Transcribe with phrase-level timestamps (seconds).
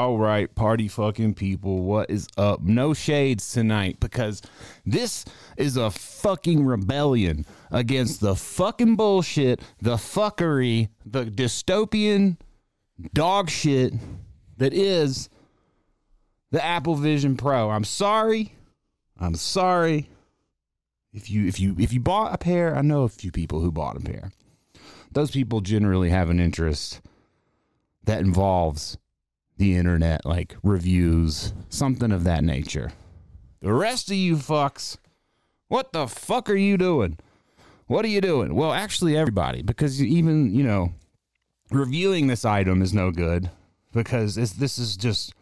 [0.00, 2.62] All right, party fucking people, what is up?
[2.62, 4.40] No shades tonight because
[4.86, 5.26] this
[5.58, 12.38] is a fucking rebellion against the fucking bullshit, the fuckery, the dystopian
[13.12, 13.92] dog shit
[14.56, 15.28] that is
[16.50, 17.68] the Apple Vision Pro.
[17.68, 18.54] I'm sorry.
[19.18, 20.08] I'm sorry.
[21.12, 23.70] If you if you if you bought a pair, I know a few people who
[23.70, 24.32] bought a pair.
[25.12, 27.02] Those people generally have an interest
[28.04, 28.96] that involves
[29.60, 32.92] the internet, like reviews, something of that nature.
[33.60, 34.96] The rest of you fucks,
[35.68, 37.18] what the fuck are you doing?
[37.86, 38.54] What are you doing?
[38.54, 40.94] Well, actually, everybody, because even, you know,
[41.70, 43.50] reviewing this item is no good
[43.92, 45.34] because this, is just,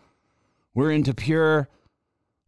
[0.74, 1.68] we're into pure,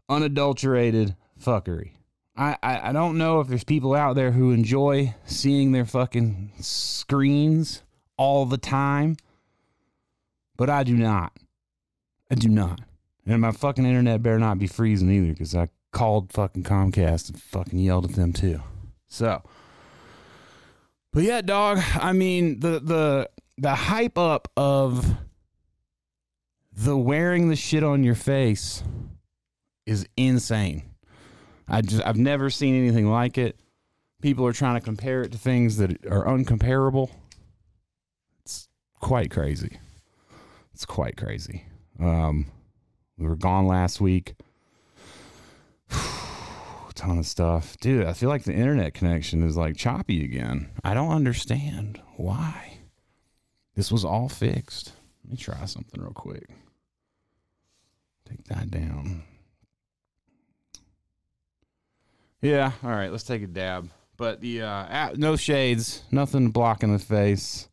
[0.09, 1.93] unadulterated fuckery.
[2.37, 6.53] I, I, I don't know if there's people out there who enjoy seeing their fucking
[6.61, 7.83] screens
[8.17, 9.17] all the time,
[10.57, 11.33] but I do not.
[12.31, 12.81] I do not.
[13.27, 17.41] And my fucking internet better not be freezing either because I called fucking Comcast and
[17.41, 18.61] fucking yelled at them too.
[19.09, 19.43] So,
[21.13, 21.81] but yeah, dog.
[21.95, 25.17] I mean the the the hype up of
[26.73, 28.83] the wearing the shit on your face
[29.87, 30.85] is insane.
[31.69, 33.59] I just I've never seen anything like it.
[34.23, 37.11] People are trying to compare it to things that are uncomparable.
[38.45, 38.69] It's
[39.01, 39.79] quite crazy.
[40.75, 41.65] It's quite crazy.
[42.01, 42.47] Um,
[43.19, 44.35] we were gone last week.
[46.95, 47.77] ton of stuff.
[47.81, 50.71] Dude, I feel like the internet connection is like choppy again.
[50.85, 52.79] I don't understand why.
[53.75, 54.93] This was all fixed.
[55.25, 56.49] Let me try something real quick.
[58.29, 59.23] Take that down.
[62.43, 63.91] Yeah, all right, let's take a dab.
[64.17, 67.69] But the uh no shades, nothing blocking the face.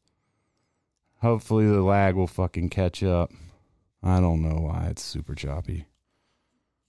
[1.21, 3.31] Hopefully the lag will fucking catch up.
[4.03, 5.85] I don't know why it's super choppy.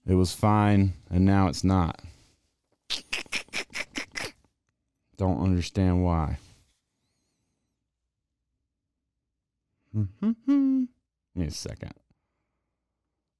[0.05, 2.01] It was fine, and now it's not.
[5.17, 6.37] Don't understand why.
[9.93, 10.05] Give
[10.47, 10.87] me
[11.45, 11.93] a second.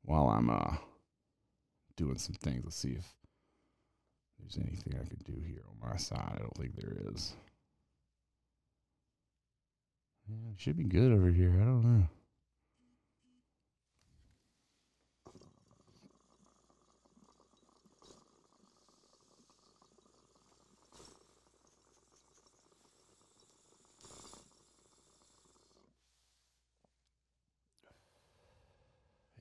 [0.03, 0.75] While I'm uh
[1.95, 3.05] doing some things, let's see if
[4.39, 6.33] there's anything I could do here on my side.
[6.35, 7.33] I don't think there is.
[10.27, 11.51] Yeah, should be good over here.
[11.61, 12.07] I don't know.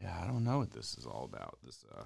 [0.08, 1.58] Yeah, I don't know what this is all about.
[1.62, 2.04] This uh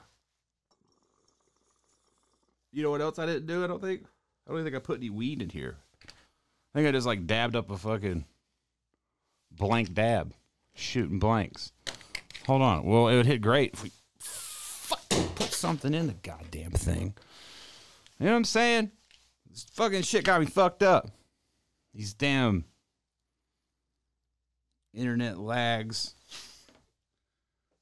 [2.73, 4.03] You know what else I didn't do, I don't think?
[4.03, 5.77] I don't even think I put any weed in here.
[6.05, 8.25] I think I just like dabbed up a fucking
[9.53, 10.35] blank dab.
[10.75, 11.71] Shooting blanks.
[12.47, 12.85] Hold on.
[12.85, 17.15] Well, it would hit great if we fucking put something in the goddamn thing.
[18.19, 18.91] You know what I'm saying?
[19.51, 21.11] This fucking shit got me fucked up.
[21.95, 22.65] These damn
[24.95, 26.15] internet lags.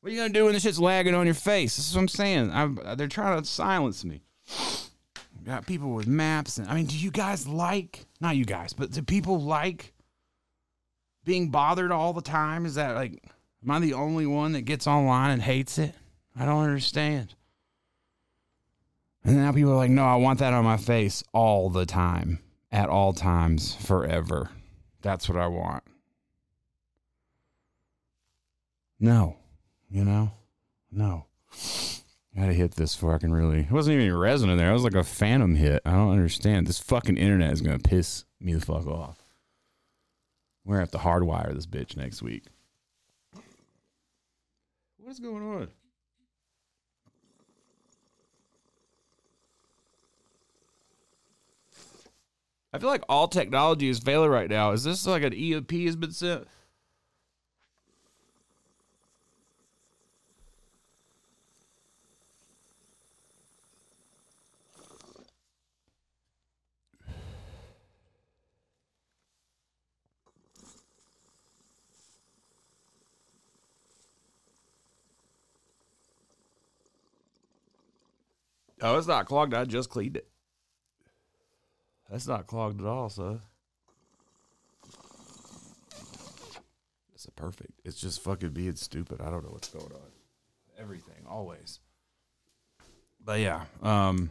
[0.00, 1.76] What are you gonna do when the shit's lagging on your face?
[1.76, 2.50] This is what I'm saying.
[2.52, 4.22] I'm, they're trying to silence me.
[5.44, 8.06] Got people with maps, and I mean, do you guys like?
[8.20, 9.92] Not you guys, but do people like
[11.24, 12.66] being bothered all the time?
[12.66, 13.22] Is that like,
[13.62, 15.94] am I the only one that gets online and hates it?
[16.38, 17.34] I don't understand.
[19.24, 22.38] And now people are like, no, I want that on my face all the time,
[22.72, 24.50] at all times, forever.
[25.02, 25.84] That's what I want.
[28.98, 29.36] No,
[29.90, 30.32] you know,
[30.90, 31.26] no.
[32.36, 33.60] I gotta hit this can really.
[33.60, 34.70] It wasn't even resonant there.
[34.70, 35.82] It was like a phantom hit.
[35.84, 36.66] I don't understand.
[36.66, 39.18] This fucking internet is gonna piss me the fuck off.
[40.64, 42.44] We're gonna have to hardwire this bitch next week.
[44.98, 45.68] What is going on?
[52.72, 54.70] I feel like all technology is failing right now.
[54.70, 56.46] Is this like an EMP has been sent?
[78.82, 79.54] Oh, it's not clogged.
[79.54, 80.28] I just cleaned it.
[82.10, 83.40] That's not clogged at all, son.
[87.14, 87.72] It's perfect.
[87.84, 89.20] It's just fucking being stupid.
[89.20, 90.10] I don't know what's going on.
[90.78, 91.80] Everything, always.
[93.22, 94.30] But yeah, um,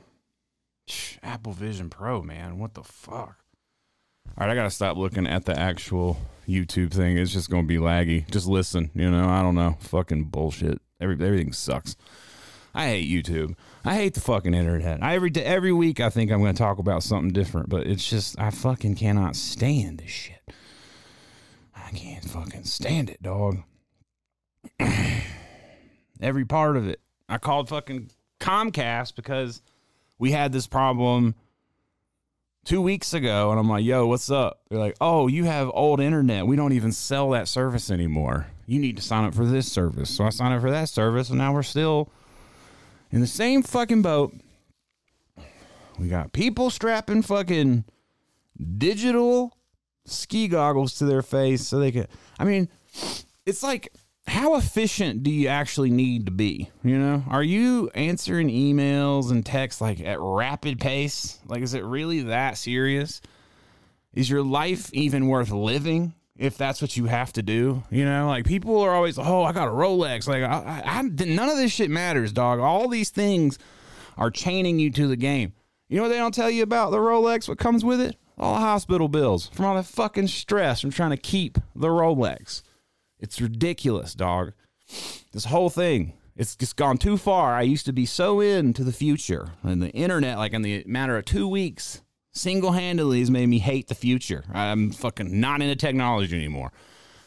[1.23, 3.37] Apple Vision Pro, man, what the fuck?
[4.37, 6.17] All right, I gotta stop looking at the actual
[6.47, 7.17] YouTube thing.
[7.17, 8.29] It's just gonna be laggy.
[8.31, 9.27] Just listen, you know.
[9.27, 9.77] I don't know.
[9.81, 10.81] Fucking bullshit.
[10.99, 11.95] Every everything sucks.
[12.73, 13.55] I hate YouTube.
[13.83, 15.01] I hate the fucking internet.
[15.01, 18.39] I, every every week I think I'm gonna talk about something different, but it's just
[18.39, 20.41] I fucking cannot stand this shit.
[21.75, 23.63] I can't fucking stand it, dog.
[26.21, 26.99] every part of it.
[27.27, 29.61] I called fucking Comcast because
[30.17, 31.35] we had this problem
[32.65, 34.61] two weeks ago, and I'm like, yo, what's up?
[34.69, 36.45] They're like, oh, you have old internet.
[36.45, 38.47] We don't even sell that service anymore.
[38.65, 40.09] You need to sign up for this service.
[40.09, 42.11] So I signed up for that service, and now we're still
[43.11, 44.33] in the same fucking boat.
[45.97, 47.83] We got people strapping fucking
[48.77, 49.57] digital
[50.05, 52.07] ski goggles to their face so they can.
[52.37, 52.69] I mean,
[53.45, 53.91] it's like
[54.29, 56.69] how efficient do you actually need to be?
[56.83, 61.39] You know, are you answering emails and texts like at rapid pace?
[61.47, 63.21] Like, is it really that serious?
[64.13, 67.83] Is your life even worth living if that's what you have to do?
[67.91, 70.27] You know, like people are always, oh, I got a Rolex.
[70.27, 72.59] Like, I, I, I, none of this shit matters, dog.
[72.59, 73.59] All these things
[74.17, 75.53] are chaining you to the game.
[75.89, 77.49] You know what they don't tell you about the Rolex?
[77.49, 78.15] What comes with it?
[78.37, 82.61] All the hospital bills from all the fucking stress from trying to keep the Rolex.
[83.19, 84.53] It's ridiculous, dog.
[85.33, 87.53] This whole thing, it's just gone too far.
[87.53, 91.17] I used to be so into the future and the internet, like in the matter
[91.17, 92.01] of two weeks,
[92.31, 94.43] single handedly has made me hate the future.
[94.53, 96.71] I'm fucking not into technology anymore.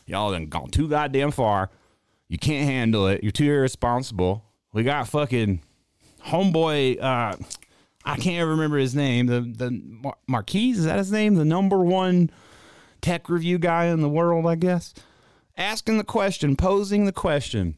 [0.06, 1.70] Y'all done gone too goddamn far.
[2.28, 3.22] You can't handle it.
[3.22, 4.44] You're too irresponsible.
[4.72, 5.62] We got fucking
[6.26, 7.02] homeboy.
[7.02, 7.36] Uh,
[8.04, 9.26] I can't remember his name.
[9.26, 11.34] The the Marquise is that his name?
[11.34, 12.30] The number one
[13.00, 14.94] tech review guy in the world, I guess
[15.56, 17.76] asking the question, posing the question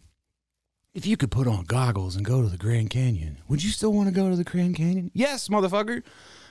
[0.95, 3.93] if you could put on goggles and go to the Grand Canyon, would you still
[3.93, 5.11] want to go to the Grand Canyon?
[5.13, 6.03] Yes, motherfucker.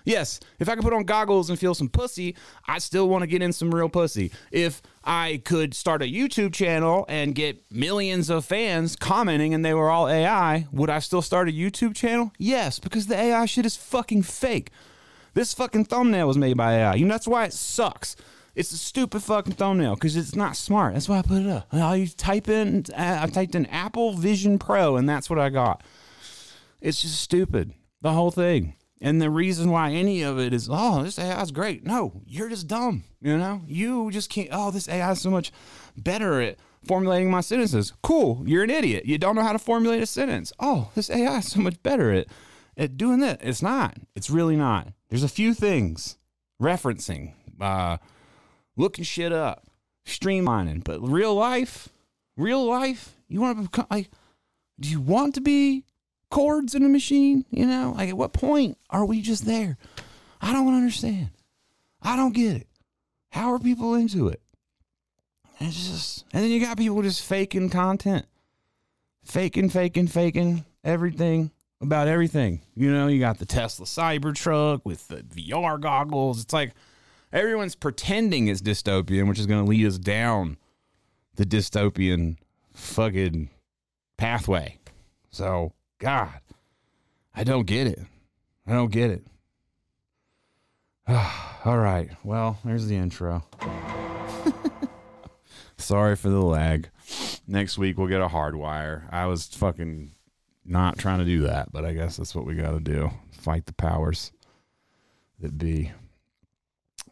[0.06, 2.36] Yes, if I could put on goggles and feel some pussy,
[2.68, 4.32] I still want to get in some real pussy.
[4.52, 9.74] If I could start a YouTube channel and get millions of fans commenting and they
[9.74, 12.32] were all AI, would I still start a YouTube channel?
[12.38, 14.72] Yes, because the AI shit is fucking fake.
[15.34, 16.96] This fucking thumbnail was made by AI.
[16.96, 18.16] You know, that's why it sucks.
[18.56, 20.94] It's a stupid fucking thumbnail because it's not smart.
[20.94, 21.68] That's why I put it up.
[21.72, 25.82] I type in, uh, I typed in Apple Vision Pro, and that's what I got.
[26.80, 27.74] It's just stupid.
[28.02, 28.76] The whole thing.
[29.04, 31.86] And the reason why any of it is, oh, this AI is great.
[31.86, 33.04] No, you're just dumb.
[33.20, 34.48] You know, you just can't.
[34.50, 35.52] Oh, this AI is so much
[35.98, 36.56] better at
[36.88, 37.92] formulating my sentences.
[38.02, 38.44] Cool.
[38.46, 39.06] You're an idiot.
[39.06, 40.54] You don't know how to formulate a sentence.
[40.58, 42.28] Oh, this AI is so much better at
[42.78, 43.42] at doing that.
[43.44, 43.98] It's not.
[44.16, 44.88] It's really not.
[45.10, 46.18] There's a few things
[46.62, 47.34] referencing.
[47.60, 47.98] Uh,
[48.78, 49.68] looking shit up,
[50.08, 50.82] streamlining.
[50.82, 51.90] But real life,
[52.38, 54.12] real life, you want to become like,
[54.80, 55.84] do you want to be
[56.34, 57.46] chords in a machine?
[57.52, 59.78] You know, like at what point are we just there?
[60.42, 61.30] I don't understand.
[62.02, 62.68] I don't get it.
[63.32, 64.42] How are people into it?
[65.60, 68.26] It's just, and then you got people just faking content,
[69.24, 72.62] faking, faking, faking everything about everything.
[72.76, 76.42] You know, you got the Tesla Cybertruck with the VR goggles.
[76.42, 76.74] It's like,
[77.32, 80.58] everyone's pretending it's dystopian, which is going to lead us down
[81.36, 82.38] the dystopian
[82.74, 83.52] fucking
[84.18, 84.80] pathway.
[85.30, 86.42] So, God,
[87.34, 88.02] I don't get it.
[88.68, 89.24] I don't get it.
[91.08, 92.10] All right.
[92.26, 93.46] Well, there's the intro.
[95.78, 96.90] Sorry for the lag.
[97.48, 99.04] Next week we'll get a hardwire.
[99.14, 100.12] I was fucking
[100.66, 103.10] not trying to do that, but I guess that's what we got to do.
[103.32, 104.34] Fight the powers
[105.40, 105.94] that be.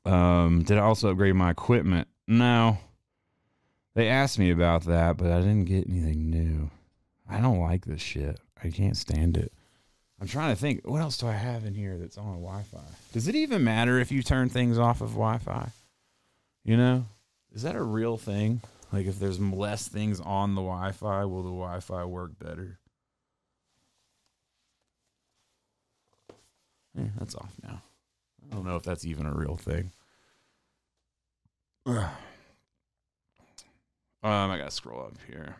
[0.03, 2.10] Um, did I also upgrade my equipment?
[2.27, 2.77] No.
[3.93, 6.71] They asked me about that, but I didn't get anything new.
[7.29, 8.38] I don't like this shit.
[8.63, 9.51] I can't stand it.
[10.20, 10.88] I'm trying to think.
[10.88, 12.80] What else do I have in here that's on Wi-Fi?
[13.12, 15.72] Does it even matter if you turn things off of Wi-Fi?
[16.63, 17.06] You know,
[17.53, 18.62] is that a real thing?
[18.94, 22.77] Like, if there's less things on the Wi-Fi, will the Wi-Fi work better?
[26.96, 27.82] Yeah, that's off now.
[28.44, 29.91] I don't know if that's even a real thing.
[31.88, 32.06] um,
[34.24, 35.56] I gotta scroll up here.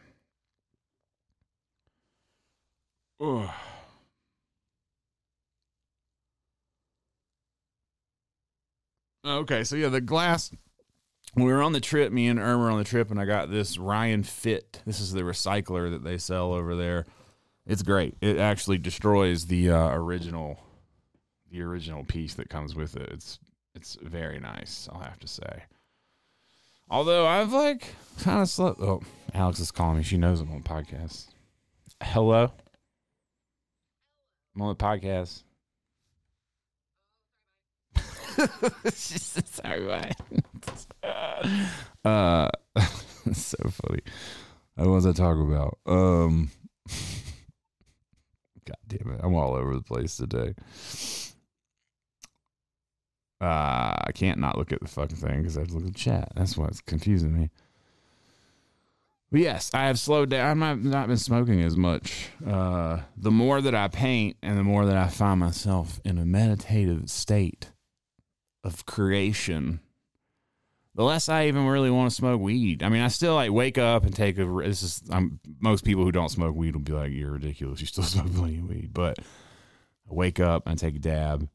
[9.24, 10.50] Okay, so yeah, the glass.
[11.36, 13.78] we were on the trip, me and Irma on the trip, and I got this
[13.78, 14.82] Ryan Fit.
[14.88, 17.06] This is the recycler that they sell over there.
[17.68, 18.18] It's great.
[18.22, 20.60] It actually destroys the uh, original
[21.52, 23.10] the original piece that comes with it.
[23.12, 23.38] It's
[23.76, 25.64] it's very nice, I'll have to say.
[26.90, 28.80] Although I've like kind of slept.
[28.80, 29.04] Oh,
[29.36, 30.04] Alex is calling me.
[30.04, 31.28] She knows I'm on podcast.
[32.02, 32.52] Hello.
[34.56, 35.44] I'm on the podcast.
[38.94, 40.12] Sorry,
[42.06, 42.50] uh,
[43.34, 44.02] so funny.
[44.76, 45.78] What was I talking about?
[45.86, 46.50] Um,
[48.66, 50.56] God damn it, I'm all over the place today.
[53.40, 55.94] Uh, I can't not look at the fucking thing because I have to look at
[55.94, 56.32] the chat.
[56.36, 57.50] That's what's confusing me.
[59.32, 60.62] But yes, I have slowed down.
[60.62, 62.30] I've not been smoking as much.
[62.46, 66.26] Uh, the more that I paint and the more that I find myself in a
[66.26, 67.72] meditative state
[68.62, 69.80] of creation,
[70.96, 72.84] the less I even really want to smoke weed.
[72.84, 74.46] I mean, I still like wake up and take a.
[74.46, 77.80] This is I'm, most people who don't smoke weed will be like, "You're ridiculous.
[77.80, 81.48] You still smoke plenty of weed." But I wake up and take a dab,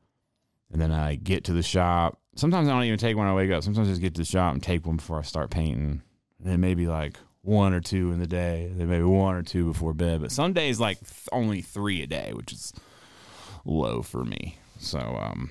[0.73, 2.18] and then I get to the shop.
[2.37, 3.62] Sometimes I don't even take one when I wake up.
[3.62, 6.02] Sometimes I just get to the shop and take one before I start painting.
[6.38, 9.67] And then maybe like one or two in the day, then maybe one or two
[9.67, 10.21] before bed.
[10.21, 12.73] But some days like th- only three a day, which is
[13.65, 14.59] low for me.
[14.79, 15.50] So um,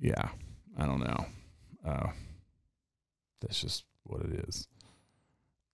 [0.00, 0.28] yeah,
[0.78, 1.26] I don't know.
[1.84, 2.10] Uh,
[3.40, 4.68] that's just what it is.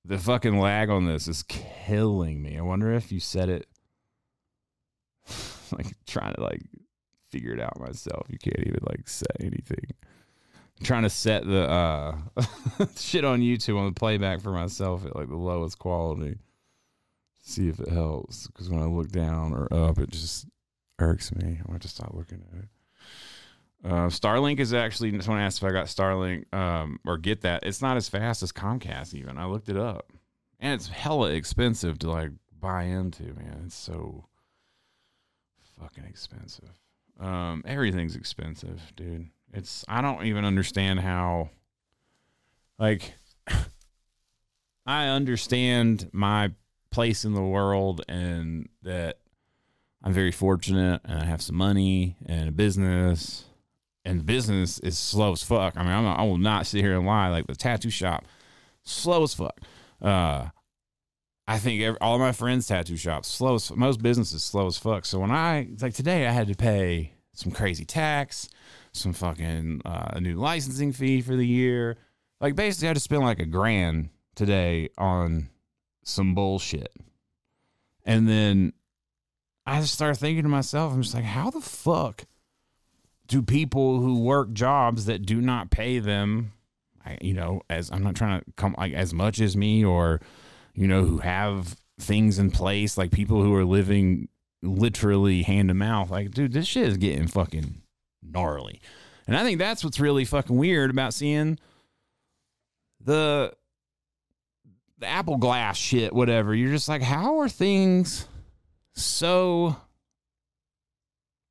[0.05, 2.59] The fucking lag on this is killing me.
[2.59, 3.67] I wonder if you said it
[5.73, 6.63] like trying to like
[7.31, 8.27] figure it out myself.
[8.29, 9.93] You can't even like say anything.
[10.83, 12.17] Trying to set the uh
[12.97, 16.39] shit on YouTube on the playback for myself at like the lowest quality.
[17.43, 18.47] See if it helps.
[18.47, 20.47] Because when I look down or up, it just
[20.99, 21.59] irks me.
[21.61, 22.69] I want to stop looking at it.
[23.85, 25.19] Uh, Starlink is actually.
[25.21, 27.65] Someone asked if I got Starlink um, or get that.
[27.65, 29.13] It's not as fast as Comcast.
[29.15, 30.13] Even I looked it up,
[30.61, 33.25] and it's hella expensive to like buy into.
[33.25, 34.27] Man, it's so
[35.81, 36.71] fucking expensive.
[37.19, 39.31] Um, everything's expensive, dude.
[39.53, 41.51] It's I don't even understand how.
[42.79, 43.15] Like,
[44.87, 46.53] I understand my
[46.91, 49.19] place in the world and that
[50.03, 53.45] I'm very fortunate and I have some money and a business
[54.05, 55.77] and business is slow as fuck.
[55.77, 57.29] I mean, I'm not, I will not sit here and lie.
[57.29, 58.27] Like the tattoo shop,
[58.83, 59.61] slow as fuck.
[60.01, 60.49] Uh,
[61.47, 65.05] I think every, all my friends' tattoo shops slow as most businesses slow as fuck.
[65.05, 68.49] So when I like today, I had to pay some crazy tax,
[68.93, 71.97] some fucking uh, a new licensing fee for the year.
[72.41, 75.49] Like basically, I had to spend like a grand today on
[76.05, 76.93] some bullshit,
[78.05, 78.73] and then
[79.67, 82.25] I just started thinking to myself, I'm just like, how the fuck
[83.29, 86.53] do people who work jobs that do not pay them,
[87.05, 90.21] I, you know, as I'm not trying to come like as much as me or,
[90.75, 94.29] you know, who have things in place, like people who are living
[94.63, 96.11] literally hand to mouth.
[96.11, 97.82] Like, dude, this shit is getting fucking
[98.33, 98.81] gnarly.
[99.27, 101.59] And I think that's what's really fucking weird about seeing
[103.01, 103.53] the
[104.99, 106.55] the Apple Glass shit, whatever.
[106.55, 108.27] You're just like, how are things
[108.95, 109.77] so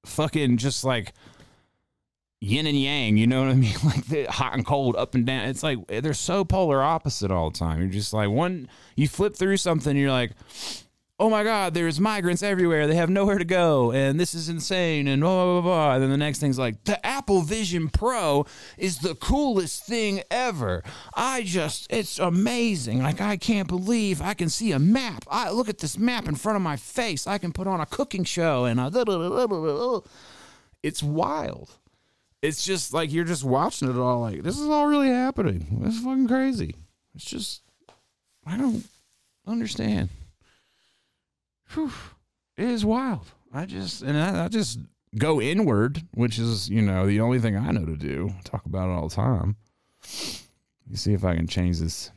[0.06, 1.14] fucking just like
[2.40, 3.76] yin and yang, you know what I mean?
[3.84, 5.50] Like the hot and cold, up and down.
[5.50, 7.80] It's like they're so polar opposite all the time.
[7.80, 10.32] You're just like one you flip through something, you're like,
[11.22, 12.88] oh my God, there's migrants everywhere.
[12.88, 15.62] They have nowhere to go, and this is insane, and blah blah blah.
[15.62, 15.94] blah.
[15.94, 20.84] And then the next thing's like, the Apple Vision Pro is the coolest thing ever.
[21.14, 23.04] I just, it's amazing.
[23.04, 25.24] Like I can't believe I can see a map.
[25.30, 27.28] I look at this map in front of my face.
[27.28, 30.02] I can put on a cooking show, and a
[30.84, 31.76] it's wild
[32.42, 35.80] it's just like you're just watching it all like this is all really happening.
[35.84, 36.76] This is fucking crazy.
[37.14, 37.62] It's just
[38.48, 38.84] I don't
[39.46, 40.10] understand.
[41.74, 41.92] Whew.
[42.58, 43.28] It is wild.
[43.54, 44.80] I just and I, I, just
[45.18, 48.32] go inward, which is you know the only thing I know to do.
[48.44, 49.56] Talk about it all the time.
[50.90, 52.12] You see if I can change this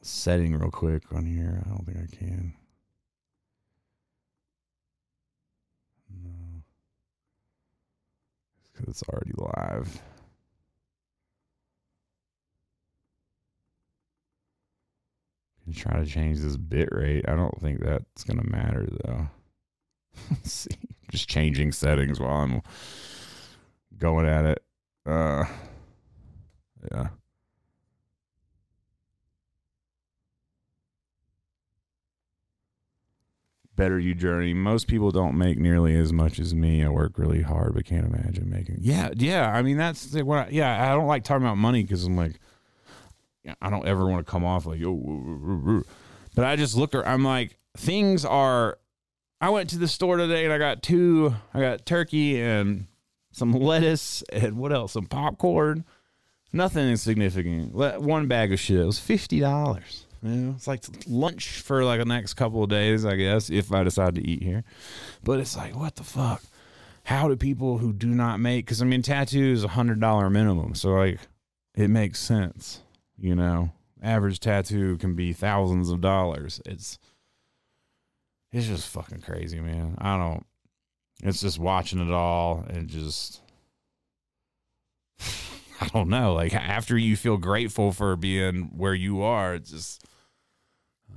[0.00, 1.62] setting real quick on here.
[1.64, 2.54] I don't think I can.
[6.22, 6.62] No,
[8.72, 10.02] because it's already live.
[15.64, 17.24] Can try to change this bit rate.
[17.28, 19.28] I don't think that's gonna matter though.
[20.30, 20.76] Let's see,
[21.10, 22.62] just changing settings while I'm
[23.98, 24.62] going at it.
[25.06, 25.44] Uh,
[26.90, 27.08] yeah.
[33.76, 34.54] better you journey.
[34.54, 36.84] Most people don't make nearly as much as me.
[36.84, 38.78] I work really hard, but can't imagine making.
[38.80, 39.50] Yeah, yeah.
[39.50, 40.38] I mean, that's what.
[40.38, 42.38] I, yeah, I don't like talking about money because I'm like,
[43.60, 45.82] I don't ever want to come off like, oh,
[46.34, 46.94] but I just look.
[46.94, 48.78] I'm like, things are.
[49.40, 51.34] I went to the store today and I got two.
[51.52, 52.86] I got turkey and
[53.32, 54.92] some lettuce and what else?
[54.92, 55.84] Some popcorn.
[56.52, 57.74] Nothing insignificant.
[57.74, 58.78] Let One bag of shit.
[58.78, 60.06] It was fifty dollars.
[60.22, 63.82] Yeah, it's like lunch for like the next couple of days, I guess, if I
[63.82, 64.62] decide to eat here.
[65.24, 66.42] But it's like, what the fuck?
[67.04, 70.30] how do people who do not make because I mean tattoo is a hundred dollar
[70.30, 71.18] minimum, so like
[71.74, 72.82] it makes sense,
[73.22, 73.70] you know.
[74.02, 76.60] Average tattoo can be thousands of dollars.
[76.66, 76.98] It's
[78.50, 79.96] it's just fucking crazy, man.
[79.98, 80.44] I don't.
[81.22, 83.40] It's just watching it all and just.
[85.80, 86.34] I don't know.
[86.34, 90.04] Like after you feel grateful for being where you are, it's just.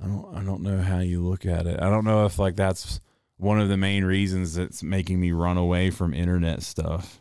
[0.02, 0.36] I don't.
[0.36, 1.82] I don't know how you look at it.
[1.82, 3.00] I don't know if like that's
[3.36, 7.20] one of the main reasons that's making me run away from internet stuff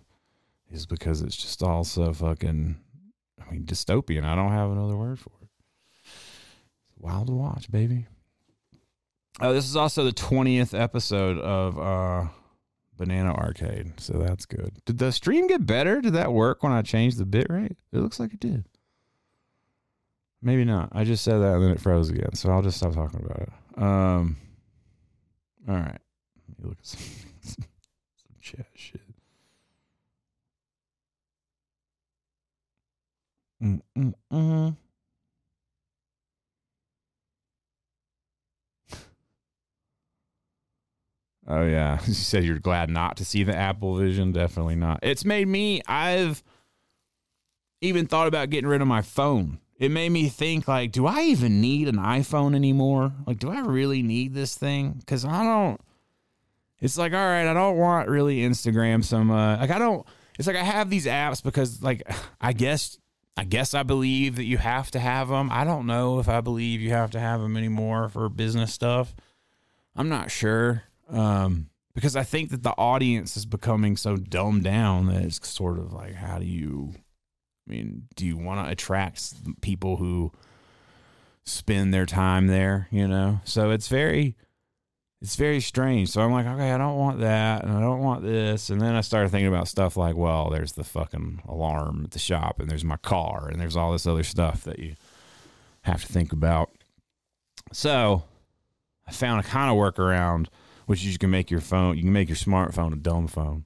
[0.71, 2.77] is because it's just all so fucking
[3.47, 4.23] I mean dystopian.
[4.23, 5.49] I don't have another word for it.
[6.03, 8.07] It's wild to watch, baby.
[9.41, 12.29] Oh, this is also the 20th episode of uh
[12.97, 14.77] Banana Arcade, so that's good.
[14.85, 15.99] Did the stream get better?
[15.99, 17.75] Did that work when I changed the bit rate?
[17.91, 18.63] It looks like it did.
[20.41, 20.89] Maybe not.
[20.93, 23.41] I just said that and then it froze again, so I'll just stop talking about
[23.41, 23.81] it.
[23.81, 24.37] Um
[25.67, 25.99] all right.
[26.47, 27.01] Let me look at some,
[27.41, 27.65] some
[28.39, 29.01] chat shit.
[33.65, 34.13] Mm-mm-mm.
[34.31, 34.69] Mm-hmm.
[41.47, 44.31] Oh yeah, you said you're glad not to see the Apple Vision.
[44.31, 44.99] Definitely not.
[45.03, 45.79] It's made me.
[45.87, 46.43] I've
[47.81, 49.59] even thought about getting rid of my phone.
[49.77, 53.13] It made me think like, do I even need an iPhone anymore?
[53.27, 54.93] Like, do I really need this thing?
[54.93, 55.79] Because I don't.
[56.79, 59.59] It's like, all right, I don't want really Instagram so much.
[59.59, 60.05] Like, I don't.
[60.39, 62.03] It's like I have these apps because, like,
[62.41, 62.97] I guess,
[63.37, 65.49] I guess I believe that you have to have them.
[65.51, 69.13] I don't know if I believe you have to have them anymore for business stuff.
[69.95, 75.07] I'm not sure um, because I think that the audience is becoming so dumbed down
[75.07, 76.93] that it's sort of like, how do you?
[77.67, 80.31] I mean, do you want to attract people who
[81.43, 82.87] spend their time there?
[82.91, 84.35] You know, so it's very
[85.21, 86.09] it's very strange.
[86.09, 88.95] So I'm like, okay, I don't want that, and I don't want this, and then
[88.95, 92.69] I started thinking about stuff like, well, there's the fucking alarm at the shop, and
[92.69, 94.95] there's my car, and there's all this other stuff that you
[95.81, 96.69] have to think about.
[97.71, 98.23] So
[99.07, 100.47] I found a kind of workaround,
[100.85, 103.65] which is you can make your phone, you can make your smartphone a dumb phone,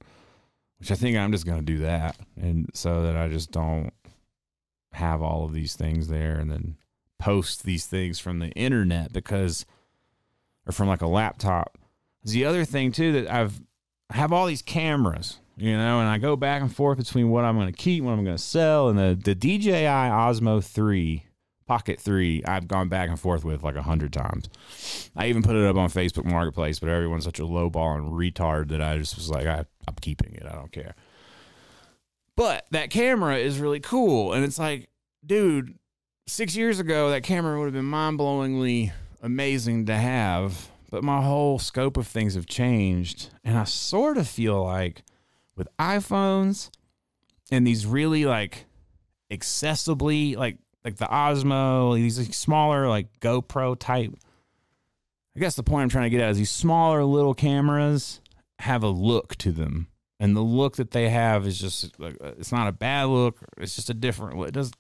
[0.80, 3.92] which I think I'm just going to do that, and so that I just don't
[4.94, 6.78] have all of these things there, and then
[7.18, 9.66] post these things from the internet because
[10.70, 11.78] or from like a laptop.
[12.24, 13.60] The other thing too that I've
[14.12, 17.46] I have all these cameras, you know, and I go back and forth between what
[17.46, 21.26] I'm going to keep, what I'm going to sell, and the the DJI Osmo Three
[21.68, 22.44] Pocket Three.
[22.46, 24.50] I've gone back and forth with like a hundred times.
[25.16, 28.70] I even put it up on Facebook Marketplace, but everyone's such a lowball and retard
[28.70, 30.46] that I just was like, I, I'm keeping it.
[30.46, 30.96] I don't care.
[32.36, 34.90] But that camera is really cool, and it's like,
[35.26, 35.78] dude,
[36.28, 41.22] six years ago that camera would have been mind blowingly amazing to have, but my
[41.22, 43.30] whole scope of things have changed.
[43.44, 45.04] And I sort of feel like
[45.56, 46.70] with iPhones
[47.52, 48.66] and these really like
[49.32, 54.14] accessibly like like the Osmo, these like, smaller like GoPro type.
[55.36, 58.22] I guess the point I'm trying to get at is these smaller little cameras
[58.60, 59.88] have a look to them.
[60.20, 63.38] And the look that they have is just like uh, it's not a bad look,
[63.58, 64.50] it's just a different look.
[64.50, 64.72] It does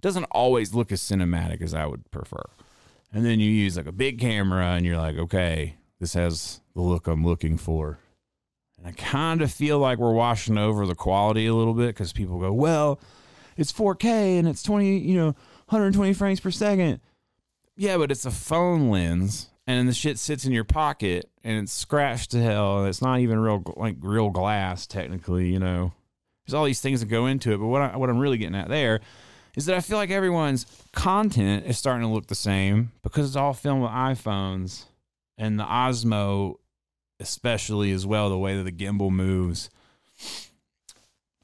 [0.00, 2.44] doesn't always look as cinematic as I would prefer
[3.12, 6.80] and then you use like a big camera and you're like okay this has the
[6.80, 7.98] look i'm looking for.
[8.76, 12.12] And i kind of feel like we're washing over the quality a little bit because
[12.12, 13.00] people go well
[13.56, 15.34] it's 4k and it's 20 you know
[15.66, 17.00] 120 frames per second.
[17.76, 21.72] Yeah but it's a phone lens and the shit sits in your pocket and it's
[21.72, 25.92] scratched to hell and it's not even real like real glass technically you know.
[26.46, 28.54] There's all these things that go into it but what, I, what i'm really getting
[28.54, 29.00] at there
[29.58, 33.34] is that I feel like everyone's content is starting to look the same because it's
[33.34, 34.84] all filmed with iPhones
[35.36, 36.54] and the Osmo,
[37.18, 39.68] especially as well, the way that the gimbal moves.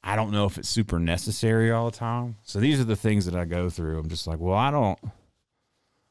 [0.05, 2.37] I don't know if it's super necessary all the time.
[2.45, 3.99] So these are the things that I go through.
[3.99, 4.99] I'm just like, well, I don't,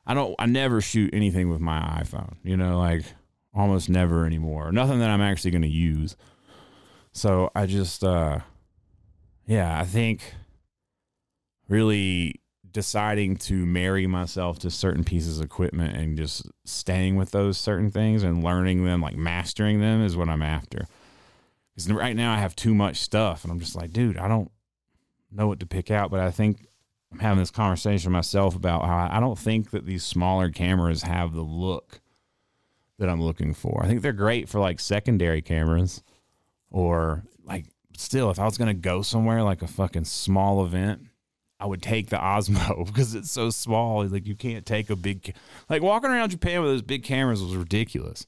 [0.06, 3.06] I don't, I never shoot anything with my iPhone, you know, like
[3.54, 4.74] almost never anymore.
[4.74, 6.18] Nothing that I'm actually going to use.
[7.14, 8.40] So I just, uh,
[9.48, 10.34] yeah, I think
[11.74, 12.40] really
[12.72, 17.90] deciding to marry myself to certain pieces of equipment and just staying with those certain
[17.90, 20.88] things and learning them, like mastering them, is what I'm after.
[21.76, 24.52] Because right now I have too much stuff, and I'm just like, dude, I don't
[25.32, 26.12] know what to pick out.
[26.12, 26.68] But I think
[27.12, 31.34] I'm having this conversation myself about how I don't think that these smaller cameras have
[31.34, 32.02] the look
[33.00, 33.82] that I'm looking for.
[33.84, 36.04] I think they're great for like secondary cameras
[36.70, 37.66] or like
[37.98, 41.08] still if I was going to go somewhere like a fucking small event
[41.64, 44.06] I would take the Osmo because it's so small.
[44.06, 45.34] Like you can't take a big,
[45.70, 48.28] like walking around Japan with those big cameras was ridiculous.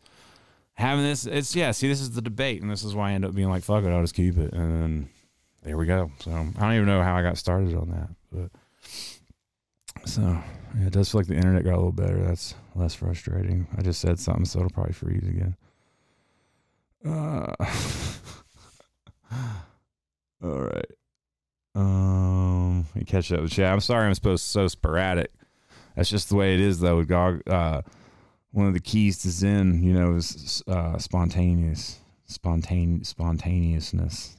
[0.76, 1.26] having this.
[1.26, 1.72] It's yeah.
[1.72, 3.84] See, this is the debate, and this is why I end up being like, "Fuck
[3.84, 5.10] it, I'll just keep it." And then
[5.64, 6.12] there we go.
[6.20, 8.52] So I don't even know how I got started on that, but
[10.06, 10.22] so
[10.80, 12.24] yeah, it does feel like the internet got a little better.
[12.24, 13.68] That's less frustrating.
[13.78, 15.58] I just said something, so it'll probably freeze again.
[17.06, 17.54] Uh,
[20.42, 20.86] all right.
[21.76, 23.60] Um, you catch up with.
[23.60, 25.32] I'm sorry, I'm supposed so sporadic.
[25.96, 27.04] That's just the way it is, though.
[27.04, 27.82] GOG, uh,
[28.52, 34.38] one of the keys to Zen, you know, is uh, spontaneous, spontane, spontaneousness.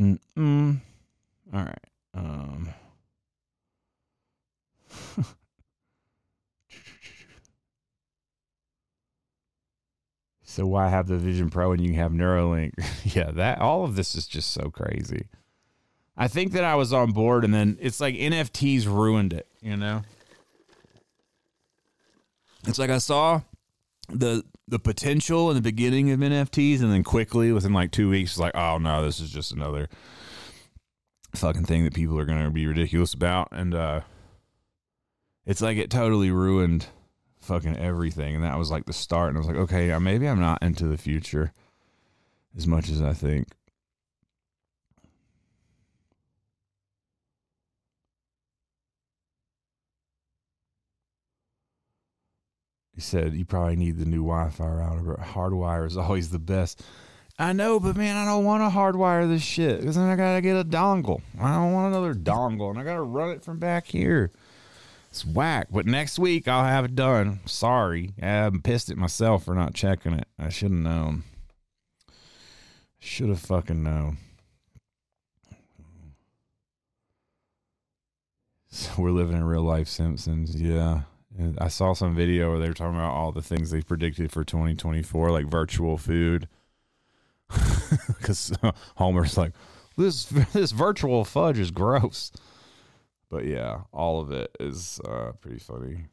[0.00, 0.80] Mm-mm.
[1.52, 1.78] All right.
[2.14, 2.68] Um.
[10.54, 12.74] so why have the Vision Pro and you have Neuralink?
[13.16, 15.26] yeah, that all of this is just so crazy.
[16.16, 19.76] I think that I was on board and then it's like NFTs ruined it, you
[19.76, 20.02] know?
[22.68, 23.40] It's like I saw
[24.08, 28.30] the the potential in the beginning of NFTs and then quickly within like 2 weeks
[28.30, 29.88] it's like, "Oh no, this is just another
[31.34, 34.02] fucking thing that people are going to be ridiculous about." And uh
[35.44, 36.86] it's like it totally ruined
[37.44, 38.34] fucking everything.
[38.34, 39.28] And that was like the start.
[39.28, 41.52] And I was like, okay, maybe I'm not into the future
[42.56, 43.48] as much as I think.
[52.94, 56.38] He said, You probably need the new Wi Fi router, but hardwire is always the
[56.38, 56.82] best.
[57.36, 60.36] I know, but man, I don't want to hardwire this shit because then I got
[60.36, 61.20] to get a dongle.
[61.40, 64.30] I don't want another dongle and I got to run it from back here.
[65.14, 65.68] It's whack.
[65.70, 67.38] But next week I'll have it done.
[67.46, 68.14] Sorry.
[68.20, 70.26] I'm pissed at myself for not checking it.
[70.40, 71.22] I should have known.
[72.98, 74.16] Should have fucking known.
[78.70, 80.60] So we're living in real life Simpsons.
[80.60, 81.02] Yeah.
[81.38, 84.32] And I saw some video where they were talking about all the things they predicted
[84.32, 86.48] for 2024, like virtual food.
[88.08, 88.52] Because
[88.96, 89.52] Homer's like,
[89.96, 92.32] this this virtual fudge is gross.
[93.34, 96.06] But yeah, all of it is uh, pretty funny.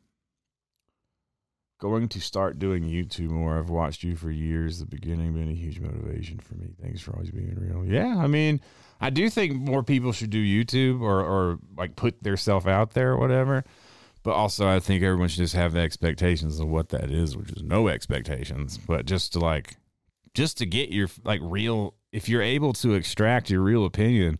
[1.79, 3.59] Going to start doing YouTube more.
[3.59, 4.79] I've watched you for years.
[4.79, 6.69] The beginning been a huge motivation for me.
[6.81, 7.85] Thanks for always being real.
[7.85, 8.59] Yeah, I mean,
[8.99, 12.95] I do think more people should do YouTube or or like put their self out
[12.95, 13.65] there or whatever.
[14.23, 17.51] But also, I think everyone should just have the expectations of what that is, which
[17.51, 18.79] is no expectations.
[18.79, 19.75] But just to like,
[20.33, 24.39] just to get your like real, if you're able to extract your real opinion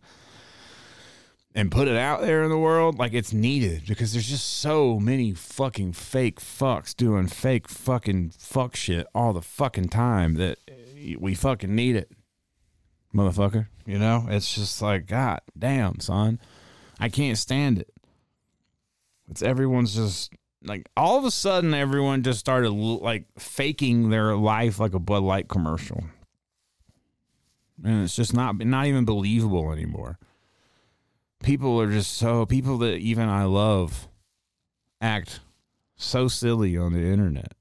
[1.54, 4.98] and put it out there in the world like it's needed because there's just so
[4.98, 10.58] many fucking fake fucks doing fake fucking fuck shit all the fucking time that
[11.18, 12.10] we fucking need it.
[13.14, 14.26] Motherfucker you know?
[14.28, 16.40] It's just like god damn son.
[16.98, 17.92] I can't stand it.
[19.30, 20.32] It's everyone's just
[20.64, 25.22] like all of a sudden everyone just started like faking their life like a bud
[25.22, 26.04] light commercial.
[27.84, 30.18] And it's just not not even believable anymore
[31.42, 34.08] people are just so people that even I love
[35.00, 35.40] act
[35.96, 37.54] so silly on the internet.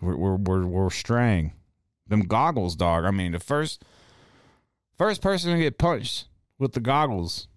[0.00, 1.52] We're we're we're, we're straying.
[2.06, 3.04] Them goggles, dog.
[3.04, 3.84] I mean, the first
[4.98, 6.26] first person to get punched
[6.58, 7.48] with the goggles.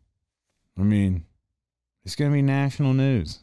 [0.77, 1.25] I mean,
[2.05, 3.39] it's gonna be national news.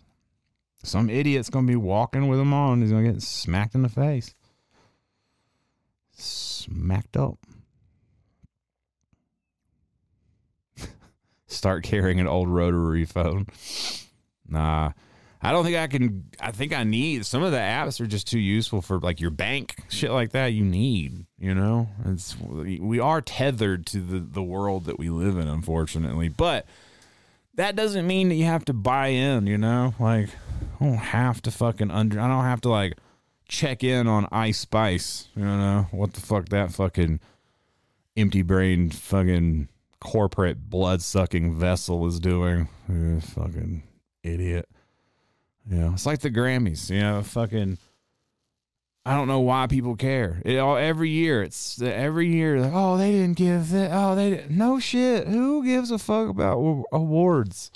[0.83, 2.81] Some idiot's gonna be walking with them on.
[2.81, 4.35] He's gonna get smacked in the face.
[6.13, 7.39] Smacked up.
[11.55, 13.47] Start carrying an old rotary phone.
[14.49, 14.93] Nah.
[15.45, 18.27] I don't think I can I think I need some of the apps are just
[18.27, 21.91] too useful for like your bank shit like that you need, you know?
[22.07, 26.31] It's we are tethered to the the world that we live in unfortunately.
[26.31, 26.65] But
[27.57, 29.95] that doesn't mean that you have to buy in, you know?
[30.01, 30.31] Like
[30.81, 32.97] I don't have to fucking under I don't have to like
[33.47, 35.89] check in on Ice Spice, you know?
[35.91, 37.21] What the fuck that fucking
[38.17, 39.69] empty brained fucking
[40.05, 42.69] corporate blood sucking vessel is doing.
[42.89, 43.83] Uh, fucking
[44.23, 44.69] idiot.
[45.69, 46.91] Yeah, it's like the Grammys.
[46.91, 47.79] You know, fucking.
[49.07, 50.41] I don't know why people care.
[50.45, 51.43] It all every year.
[51.43, 52.61] It's every year.
[52.61, 53.91] Like, oh, they didn't give it.
[53.93, 54.51] Oh, they didn't.
[54.51, 55.27] no shit.
[55.27, 57.71] Who gives a fuck about awards?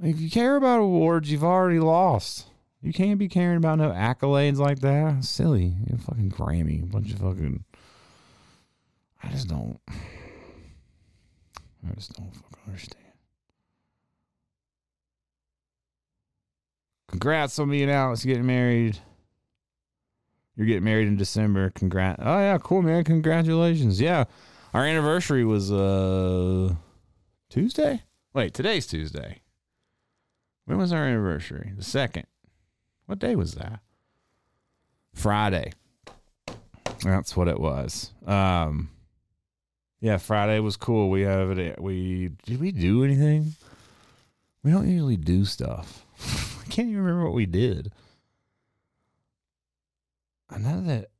[0.00, 2.46] If you care about awards, you've already lost.
[2.80, 5.24] You can't be caring about no accolades like that.
[5.24, 5.74] Silly.
[5.88, 6.88] You fucking Grammy.
[6.88, 7.64] Bunch of fucking.
[9.22, 9.80] I just don't.
[11.86, 13.04] I just don't fucking understand.
[17.08, 18.98] Congrats on me and Alex getting married.
[20.56, 21.70] You're getting married in December.
[21.70, 22.20] Congrats.
[22.24, 23.04] Oh yeah, cool man.
[23.04, 24.00] Congratulations.
[24.00, 24.24] Yeah.
[24.74, 26.74] Our anniversary was uh
[27.48, 28.02] Tuesday?
[28.34, 29.40] Wait, today's Tuesday.
[30.66, 31.72] When was our anniversary?
[31.76, 32.26] The second.
[33.06, 33.80] What day was that?
[35.14, 35.72] Friday.
[37.02, 38.12] That's what it was.
[38.26, 38.90] Um,
[40.00, 41.10] yeah, Friday was cool.
[41.10, 41.80] We have it.
[41.80, 43.54] We did we do anything?
[44.62, 46.04] We don't usually do stuff.
[46.60, 47.92] I can't even remember what we did.
[50.50, 51.10] I know that.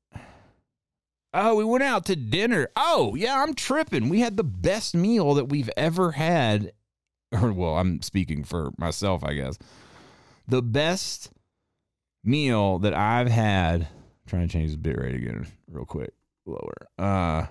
[1.34, 2.68] Oh, we went out to dinner.
[2.74, 4.08] Oh, yeah, I'm tripping.
[4.08, 6.72] We had the best meal that we've ever had.
[7.30, 9.58] Or, well, I'm speaking for myself, I guess.
[10.48, 11.30] The best
[12.24, 13.82] meal that I've had.
[13.82, 13.88] I'm
[14.26, 16.14] trying to change the bit rate again, real quick.
[16.46, 16.88] Lower.
[16.98, 17.48] Uh,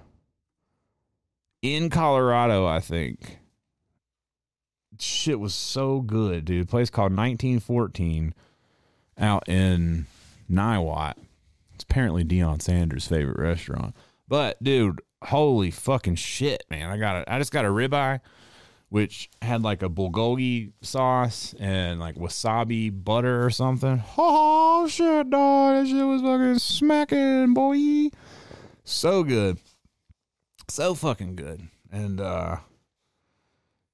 [1.62, 3.40] in Colorado, I think.
[5.00, 6.66] Shit was so good, dude.
[6.66, 8.34] A place called 1914
[9.18, 10.08] out in
[10.50, 11.14] Niwot.
[11.76, 13.96] It's apparently Deion Sanders' favorite restaurant.
[14.28, 16.90] But dude, holy fucking shit, man!
[16.90, 17.26] I got it.
[17.28, 18.20] I just got a ribeye,
[18.90, 24.04] which had like a bulgogi sauce and like wasabi butter or something.
[24.18, 25.76] Oh shit, dog!
[25.76, 28.10] That shit was fucking smacking, boy.
[28.84, 29.58] So good,
[30.70, 31.68] so fucking good.
[31.92, 32.58] And uh,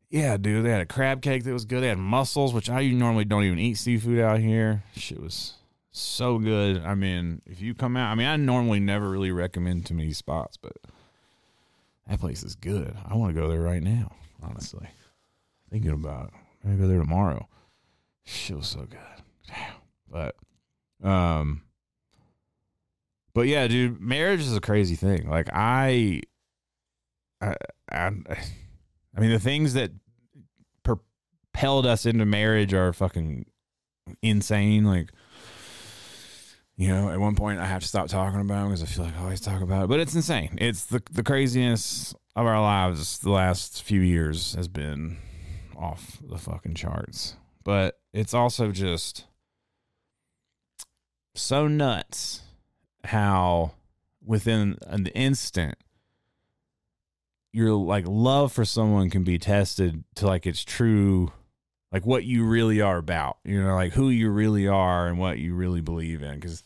[0.10, 1.82] yeah, dude, they had a crab cake that was good.
[1.82, 4.84] They had mussels, which I normally don't even eat seafood out here.
[4.96, 5.54] Shit was
[5.92, 6.84] so good.
[6.84, 10.14] I mean, if you come out, I mean, I normally never really recommend too many
[10.14, 10.74] spots, but
[12.08, 12.96] that place is good.
[13.08, 14.88] I want to go there right now, honestly.
[15.72, 16.34] Thinking about it.
[16.64, 17.48] Maybe go there tomorrow.
[18.26, 19.56] Shit was so good.
[20.10, 20.36] But,
[21.04, 21.64] um,
[23.34, 25.28] but yeah, dude, marriage is a crazy thing.
[25.28, 26.22] Like I,
[27.44, 27.56] I,
[27.92, 28.12] I,
[29.16, 29.92] I mean, the things that
[30.84, 33.46] propelled us into marriage are fucking
[34.22, 34.86] insane.
[34.86, 35.10] Like,
[36.76, 39.06] you know, at one point I have to stop talking about them because I feel
[39.06, 39.88] like I always talk about it.
[39.88, 40.58] But it's insane.
[40.60, 45.18] It's the the craziness of our lives the last few years has been
[45.78, 47.36] off the fucking charts.
[47.64, 49.26] But it's also just
[51.36, 52.42] so nuts
[53.06, 53.74] how
[54.26, 55.78] within an instant
[57.54, 61.32] your like love for someone can be tested to like it's true
[61.92, 65.38] like what you really are about you know like who you really are and what
[65.38, 66.64] you really believe in because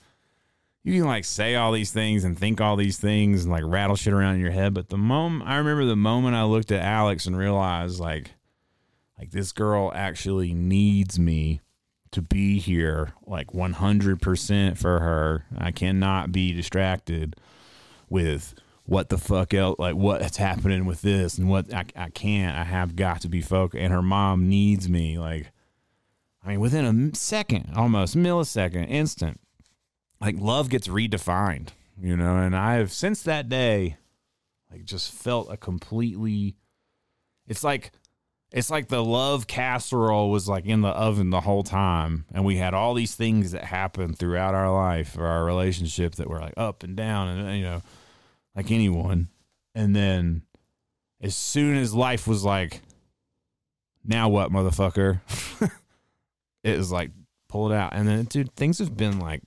[0.84, 3.96] you can like say all these things and think all these things and like rattle
[3.96, 6.82] shit around in your head but the moment i remember the moment i looked at
[6.82, 8.32] alex and realized like
[9.20, 11.62] like this girl actually needs me
[12.12, 15.46] to be here like 100% for her.
[15.58, 17.36] I cannot be distracted
[18.10, 18.56] with
[18.88, 22.64] what the fuck else like what's happening with this and what I, I can't i
[22.64, 23.82] have got to be focused.
[23.82, 25.52] And her mom needs me like
[26.44, 29.40] i mean within a second almost millisecond instant
[30.20, 31.70] like love gets redefined
[32.00, 32.38] you know?
[32.38, 33.98] And i've since that day
[34.72, 36.56] like just felt a completely
[37.46, 37.92] it's like
[38.52, 42.26] it's like the love casserole was like in the oven the whole time.
[42.32, 46.30] And we had all these things that happened throughout our life or our relationship that
[46.30, 47.82] were like up and down and you know
[48.58, 49.30] like anyone.
[49.76, 50.42] And then
[51.22, 52.82] as soon as life was like,
[54.04, 55.22] now what, motherfucker?
[56.64, 57.12] it was like,
[57.48, 57.94] pull it out.
[57.94, 59.44] And then, dude, things have been like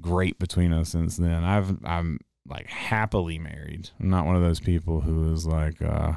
[0.00, 1.44] great between us since then.
[1.44, 3.90] I've, I'm like happily married.
[4.00, 6.14] I'm not one of those people who is like, uh,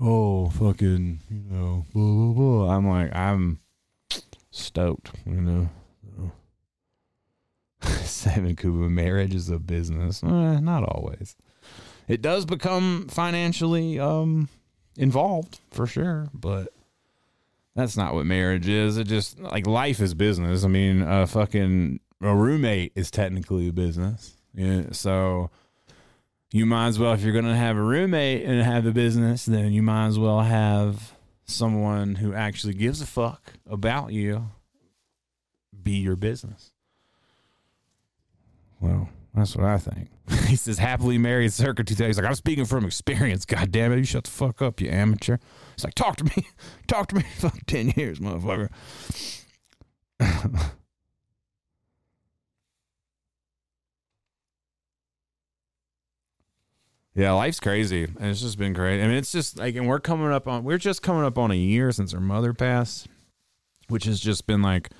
[0.00, 2.76] oh, fucking, you know, blah, blah, blah.
[2.76, 3.60] I'm like, I'm
[4.50, 5.70] stoked, you know.
[8.04, 10.22] Simon Kuba, marriage is a business.
[10.22, 11.36] Eh, not always.
[12.08, 14.48] It does become financially um,
[14.96, 16.72] involved for sure, but
[17.74, 18.98] that's not what marriage is.
[18.98, 20.64] It just like life is business.
[20.64, 24.34] I mean, a fucking a roommate is technically a business.
[24.54, 25.50] Yeah, so
[26.52, 29.72] you might as well if you're to have a roommate and have a business, then
[29.72, 31.12] you might as well have
[31.44, 34.50] someone who actually gives a fuck about you
[35.82, 36.72] be your business.
[38.80, 40.08] Well, that's what I think.
[40.46, 43.44] he says happily married circa two He's like, I'm speaking from experience.
[43.44, 43.98] God damn it.
[43.98, 45.36] You shut the fuck up, you amateur.
[45.76, 46.48] He's like, talk to me.
[46.86, 47.22] Talk to me.
[47.38, 48.70] Fuck 10 years, motherfucker.
[57.14, 58.04] yeah, life's crazy.
[58.04, 59.02] And it's just been great.
[59.02, 61.50] I mean, it's just like, and we're coming up on, we're just coming up on
[61.52, 63.06] a year since her mother passed,
[63.88, 64.90] which has just been like,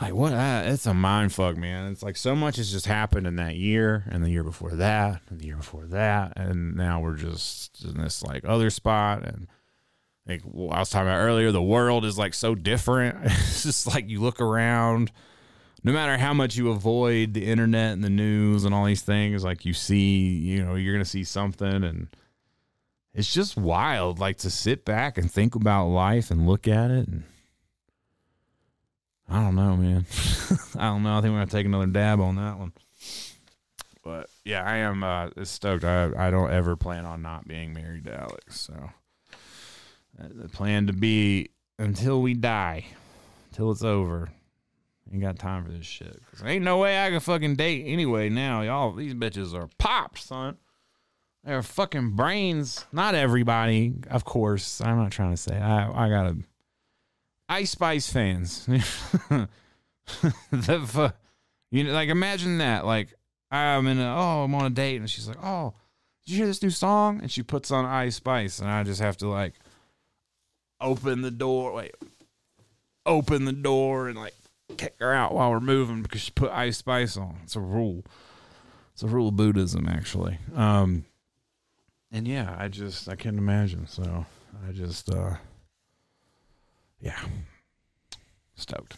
[0.00, 0.32] like what?
[0.32, 1.92] Uh, it's a mind fuck man.
[1.92, 5.20] It's like so much has just happened in that year and the year before that
[5.28, 9.46] and the year before that and now we're just in this like other spot and
[10.26, 13.18] like well, i was talking about earlier the world is like so different.
[13.24, 15.12] It's just like you look around
[15.82, 19.44] no matter how much you avoid the internet and the news and all these things
[19.44, 22.08] like you see you know you're gonna see something and
[23.12, 27.06] it's just wild like to sit back and think about life and look at it
[27.08, 27.24] and
[29.30, 30.06] I don't know, man.
[30.76, 31.16] I don't know.
[31.16, 32.72] I think we're gonna take another dab on that one.
[34.02, 35.84] But yeah, I am uh, stoked.
[35.84, 38.60] I I don't ever plan on not being married to Alex.
[38.60, 38.90] So
[40.20, 42.86] uh, the plan to be until we die,
[43.50, 44.30] until it's over.
[45.12, 46.20] Ain't got time for this shit.
[46.30, 48.28] Cause ain't no way I can fucking date anyway.
[48.28, 50.56] Now y'all, these bitches are popped, son.
[51.44, 52.84] They're fucking brains.
[52.92, 54.80] Not everybody, of course.
[54.80, 55.56] I'm not trying to say.
[55.56, 56.36] I I gotta.
[57.50, 58.64] Ice Spice fans.
[58.66, 59.48] the
[60.86, 61.10] fu-
[61.70, 62.86] you know, like imagine that.
[62.86, 63.12] Like
[63.50, 65.74] I'm in a oh I'm on a date and she's like oh
[66.24, 69.00] did you hear this new song and she puts on Ice Spice and I just
[69.00, 69.54] have to like
[70.80, 71.94] open the door wait
[73.04, 74.34] open the door and like
[74.76, 77.38] kick her out while we're moving because she put Ice Spice on.
[77.42, 78.04] It's a rule.
[78.92, 80.38] It's a rule of Buddhism actually.
[80.54, 81.04] Um
[82.12, 83.88] and yeah, I just I can't imagine.
[83.88, 84.26] So
[84.68, 85.34] I just uh
[87.00, 87.18] yeah.
[88.54, 88.96] Stoked.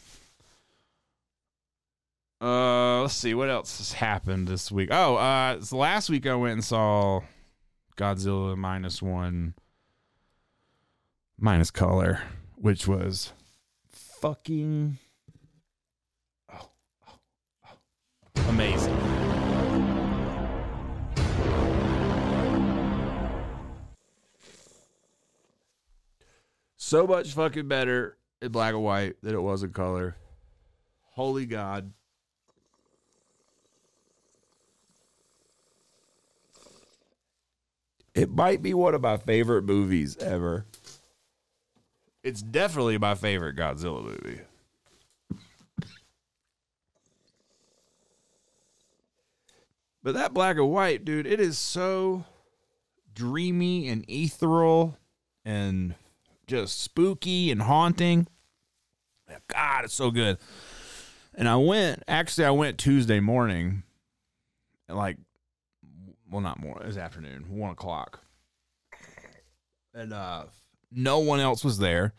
[2.40, 4.88] Uh, let's see what else has happened this week.
[4.90, 7.20] Oh, uh, last week I went and saw
[7.96, 9.54] Godzilla minus one,
[11.38, 12.20] minus color,
[12.56, 13.32] which was
[13.88, 14.98] fucking
[16.52, 16.70] oh,
[17.08, 17.14] oh,
[17.68, 19.11] oh, amazing.
[26.92, 30.14] So much fucking better in black and white than it was in color.
[31.12, 31.90] Holy God.
[38.14, 40.66] It might be one of my favorite movies ever.
[42.22, 44.42] It's definitely my favorite Godzilla movie.
[50.02, 52.26] But that black and white, dude, it is so
[53.14, 54.98] dreamy and ethereal
[55.42, 55.94] and
[56.46, 58.26] just spooky and haunting.
[59.48, 60.38] God, it's so good.
[61.34, 63.82] And I went, actually, I went Tuesday morning,
[64.88, 65.16] like,
[66.30, 68.20] well, not morning, it was afternoon, one o'clock.
[69.94, 70.44] And uh,
[70.90, 72.12] no one else was there.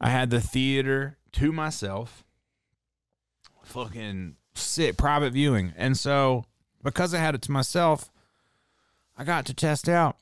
[0.00, 2.24] I had the theater to myself,
[3.62, 5.74] fucking sit private viewing.
[5.76, 6.44] And so,
[6.82, 8.10] because I had it to myself,
[9.16, 10.16] I got to test out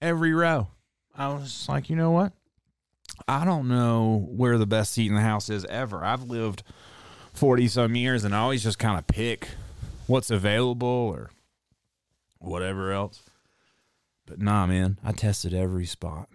[0.00, 0.68] every row.
[1.18, 2.32] I was like, you know what?
[3.26, 6.04] I don't know where the best seat in the house is ever.
[6.04, 6.62] I've lived
[7.34, 9.48] 40 some years and I always just kind of pick
[10.06, 11.30] what's available or
[12.38, 13.24] whatever else.
[14.26, 16.28] But nah, man, I tested every spot.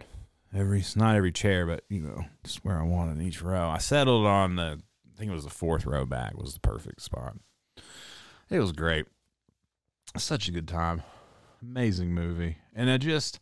[0.54, 3.68] Every not every chair, but you know, just where I wanted each row.
[3.68, 4.80] I settled on the
[5.14, 7.36] I think it was the fourth row back was the perfect spot.
[8.50, 9.06] It was great.
[10.16, 11.02] Such a good time.
[11.62, 12.58] Amazing movie.
[12.74, 13.40] And I just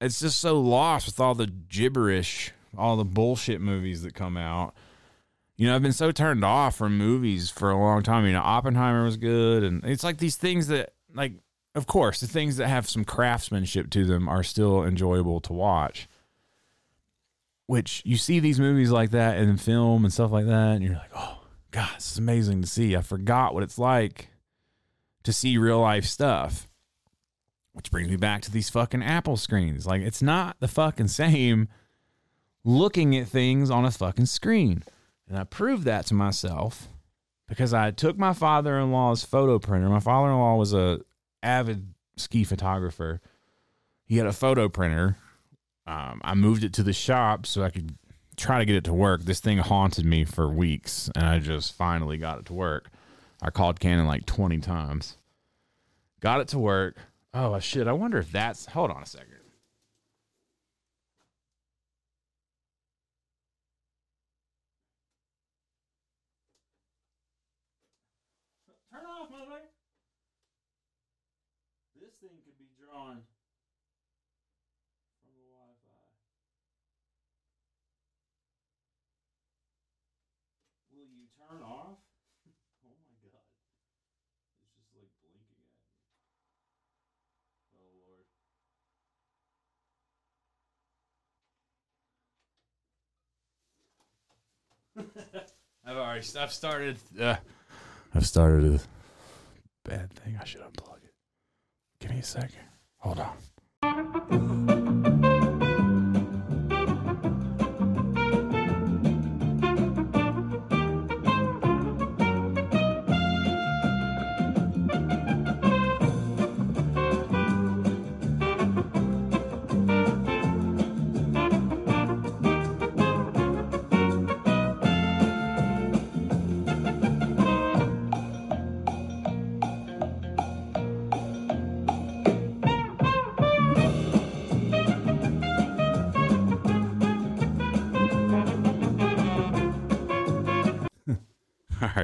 [0.00, 4.74] it's just so lost with all the gibberish, all the bullshit movies that come out.
[5.56, 8.24] You know, I've been so turned off from movies for a long time.
[8.24, 11.34] You know, Oppenheimer was good, and it's like these things that, like,
[11.74, 16.08] of course, the things that have some craftsmanship to them are still enjoyable to watch.
[17.66, 20.94] Which you see these movies like that in film and stuff like that, and you're
[20.94, 22.96] like, oh, God, this is amazing to see.
[22.96, 24.30] I forgot what it's like
[25.24, 26.69] to see real life stuff.
[27.80, 29.86] Which brings me back to these fucking Apple screens.
[29.86, 31.68] Like, it's not the fucking same
[32.62, 34.82] looking at things on a fucking screen.
[35.26, 36.88] And I proved that to myself
[37.48, 39.88] because I took my father-in-law's photo printer.
[39.88, 41.00] My father-in-law was a
[41.42, 43.22] avid ski photographer.
[44.04, 45.16] He had a photo printer.
[45.86, 47.96] Um, I moved it to the shop so I could
[48.36, 49.22] try to get it to work.
[49.22, 52.90] This thing haunted me for weeks, and I just finally got it to work.
[53.40, 55.16] I called Canon like 20 times.
[56.20, 56.98] Got it to work.
[57.32, 57.86] Oh shit!
[57.86, 58.66] I wonder if that's.
[58.66, 59.40] Hold on a second.
[68.92, 69.70] Turn off, motherfucker.
[71.94, 73.22] This thing could be drawn
[75.22, 76.10] from the Wi-Fi.
[80.90, 82.02] Will you turn off?
[82.82, 83.46] oh my god!
[84.66, 85.86] It's just like blinking at me.
[87.78, 88.26] Oh lord.
[94.96, 97.36] I've already I've started uh,
[98.14, 100.38] I've started a bad thing.
[100.40, 101.14] I should unplug it.
[102.00, 102.60] Give me a second.
[102.98, 103.20] Hold
[103.82, 104.89] on.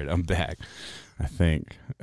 [0.07, 0.59] Right, I'm back.
[1.19, 1.77] I think.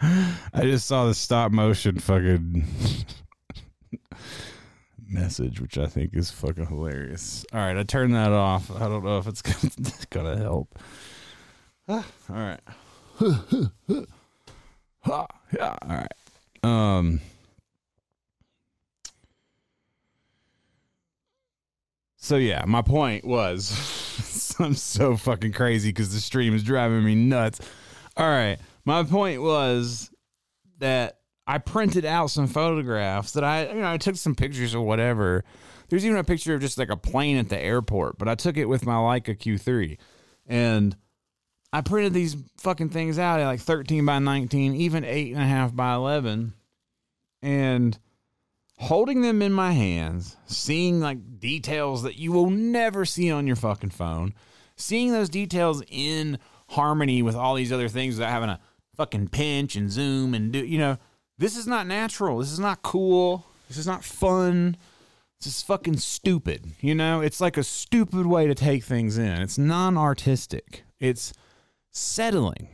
[0.00, 2.64] I just saw the stop motion fucking
[5.08, 7.44] message, which I think is fucking hilarious.
[7.52, 8.70] All right, I turned that off.
[8.70, 9.72] I don't know if it's gonna,
[10.10, 10.78] gonna help.
[11.88, 12.60] all right.
[15.52, 16.12] yeah, all right.
[16.62, 17.20] Um.
[22.16, 24.07] So yeah, my point was
[24.58, 27.60] I'm so fucking crazy because the stream is driving me nuts.
[28.16, 30.10] All right, my point was
[30.78, 34.84] that I printed out some photographs that I, you know, I took some pictures or
[34.84, 35.44] whatever.
[35.88, 38.56] There's even a picture of just like a plane at the airport, but I took
[38.56, 39.96] it with my Leica Q3,
[40.46, 40.96] and
[41.72, 45.46] I printed these fucking things out at like 13 by 19, even eight and a
[45.46, 46.52] half by 11,
[47.40, 47.98] and
[48.78, 53.56] holding them in my hands, seeing like details that you will never see on your
[53.56, 54.32] fucking phone,
[54.76, 56.38] seeing those details in
[56.70, 58.60] harmony with all these other things without having a
[58.96, 60.96] fucking pinch and zoom and do, you know,
[61.38, 62.38] this is not natural.
[62.38, 63.46] This is not cool.
[63.68, 64.76] This is not fun.
[65.40, 66.72] This is fucking stupid.
[66.80, 69.40] You know, it's like a stupid way to take things in.
[69.40, 70.84] It's non artistic.
[70.98, 71.32] It's
[71.90, 72.68] settling.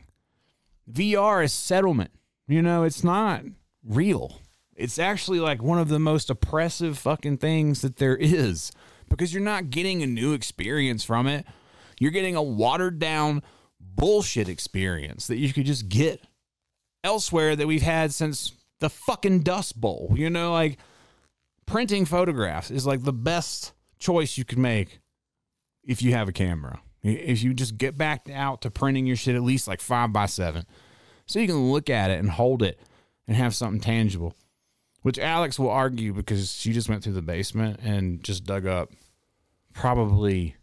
[0.91, 2.11] VR is settlement.
[2.47, 3.43] You know, it's not
[3.83, 4.39] real.
[4.75, 8.71] It's actually like one of the most oppressive fucking things that there is
[9.09, 11.45] because you're not getting a new experience from it.
[11.99, 13.41] You're getting a watered down
[13.79, 16.21] bullshit experience that you could just get
[17.03, 20.13] elsewhere that we've had since the fucking Dust Bowl.
[20.15, 20.77] You know, like
[21.65, 24.99] printing photographs is like the best choice you could make
[25.83, 26.81] if you have a camera.
[27.01, 30.25] If you just get back out to printing your shit at least like five by
[30.25, 30.65] seven,
[31.27, 32.79] so you can look at it and hold it
[33.27, 34.35] and have something tangible.
[35.05, 38.91] Which Alex will argue because she just went through the basement and just dug up
[39.71, 40.55] probably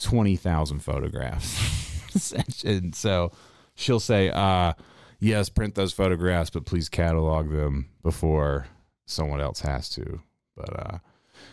[0.00, 2.32] twenty thousand photographs,
[2.64, 3.30] and so
[3.76, 4.72] she'll say, uh,
[5.20, 8.66] "Yes, print those photographs, but please catalog them before
[9.04, 10.20] someone else has to."
[10.56, 10.98] But uh,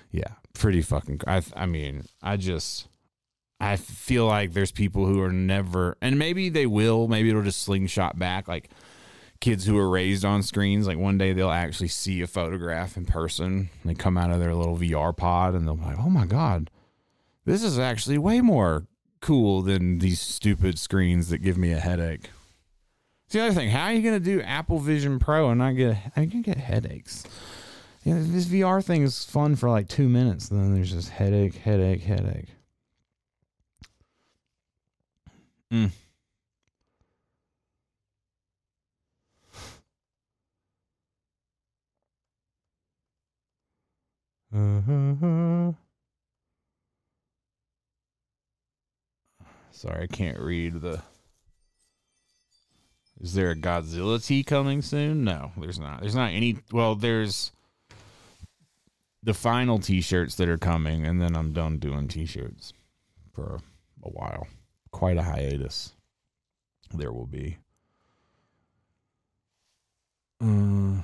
[0.09, 1.21] yeah, pretty fucking.
[1.27, 2.87] I I mean, I just
[3.59, 7.07] I feel like there's people who are never, and maybe they will.
[7.07, 8.47] Maybe it'll just slingshot back.
[8.47, 8.71] Like
[9.43, 13.05] kids who are raised on screens, like one day they'll actually see a photograph in
[13.05, 13.69] person.
[13.83, 16.69] They come out of their little VR pod and they'll be like, "Oh my god,
[17.43, 18.87] this is actually way more
[19.19, 22.29] cool than these stupid screens that give me a headache."
[23.25, 23.69] It's the other thing.
[23.69, 25.97] How are you going to do Apple Vision Pro and not get?
[26.15, 27.25] Going to get headaches?
[28.05, 31.55] You know, this VR thing is fun for like two minutes, then there's just headache,
[31.55, 32.47] headache, headache.
[35.69, 35.91] Mm.
[44.53, 45.71] Uh-huh.
[49.71, 51.01] Sorry, I can't read the.
[53.19, 55.23] Is there a Godzilla T coming soon?
[55.23, 56.01] No, there's not.
[56.01, 56.57] There's not any.
[56.71, 57.51] Well, there's
[59.23, 62.73] the final T-shirts that are coming, and then I'm done doing T-shirts
[63.33, 63.59] for
[64.03, 64.47] a while.
[64.91, 65.93] Quite a hiatus.
[66.93, 67.57] There will be.
[70.39, 71.01] Uh,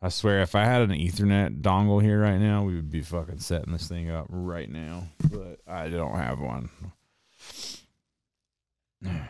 [0.00, 3.40] I swear, if I had an Ethernet dongle here right now, we would be fucking
[3.40, 5.08] setting this thing up right now.
[5.30, 6.70] But I don't have one.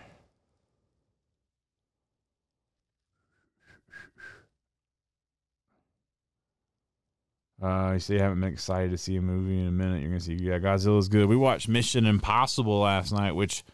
[7.61, 10.01] Uh, you say you haven't been excited to see a movie in a minute.
[10.01, 11.29] You're gonna see, yeah, Godzilla's good.
[11.29, 13.65] We watched Mission Impossible last night, which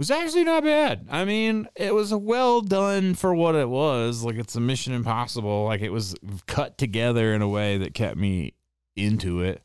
[0.00, 1.06] was actually not bad.
[1.10, 4.24] I mean, it was well done for what it was.
[4.24, 5.66] Like it's a Mission Impossible.
[5.66, 6.14] Like it was
[6.46, 8.54] cut together in a way that kept me
[8.96, 9.62] into it.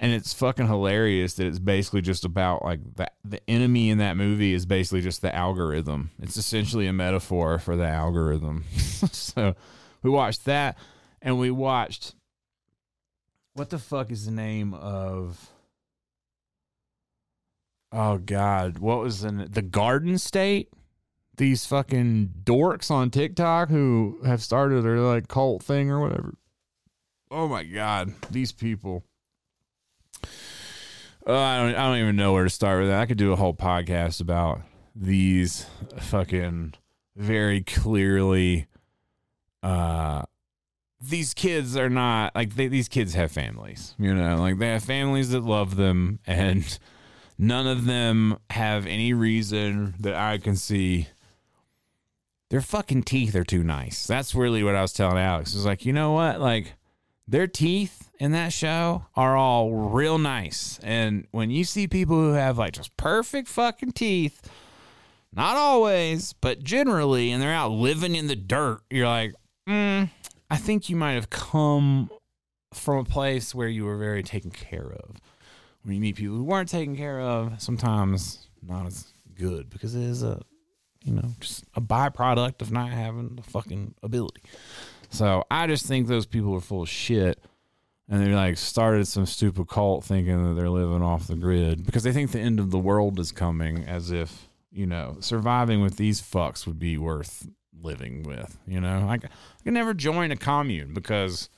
[0.00, 4.16] And it's fucking hilarious that it's basically just about like the the enemy in that
[4.16, 6.12] movie is basically just the algorithm.
[6.18, 8.64] It's essentially a metaphor for the algorithm.
[9.12, 9.54] so
[10.02, 10.78] we watched that
[11.20, 12.14] and we watched
[13.52, 15.51] what the fuck is the name of
[17.92, 20.70] Oh God, what was in the Garden State?
[21.36, 26.34] These fucking dorks on TikTok who have started their like cult thing or whatever.
[27.30, 29.04] Oh my God, these people.
[31.26, 31.74] Uh, I don't.
[31.74, 33.00] I don't even know where to start with that.
[33.00, 34.60] I could do a whole podcast about
[34.94, 35.66] these
[35.98, 36.74] fucking
[37.16, 38.66] very clearly.
[39.62, 40.22] Uh,
[41.00, 43.94] these kids are not like they, these kids have families.
[43.98, 46.78] You know, like they have families that love them and
[47.42, 51.08] None of them have any reason that I can see.
[52.50, 54.06] Their fucking teeth are too nice.
[54.06, 55.52] That's really what I was telling Alex.
[55.52, 56.40] It was like, you know what?
[56.40, 56.74] Like,
[57.26, 60.78] their teeth in that show are all real nice.
[60.84, 64.48] And when you see people who have like just perfect fucking teeth,
[65.34, 69.34] not always, but generally, and they're out living in the dirt, you're like,
[69.68, 70.08] mm,
[70.48, 72.08] I think you might have come
[72.72, 75.16] from a place where you were very taken care of.
[75.82, 80.02] When you meet people who weren't taken care of, sometimes not as good because it
[80.02, 80.40] is a,
[81.04, 84.42] you know, just a byproduct of not having the fucking ability.
[85.10, 87.38] So I just think those people are full of shit.
[88.08, 92.02] And they like started some stupid cult thinking that they're living off the grid because
[92.02, 95.96] they think the end of the world is coming as if, you know, surviving with
[95.96, 97.48] these fucks would be worth
[97.80, 98.58] living with.
[98.66, 101.48] You know, I, I can never join a commune because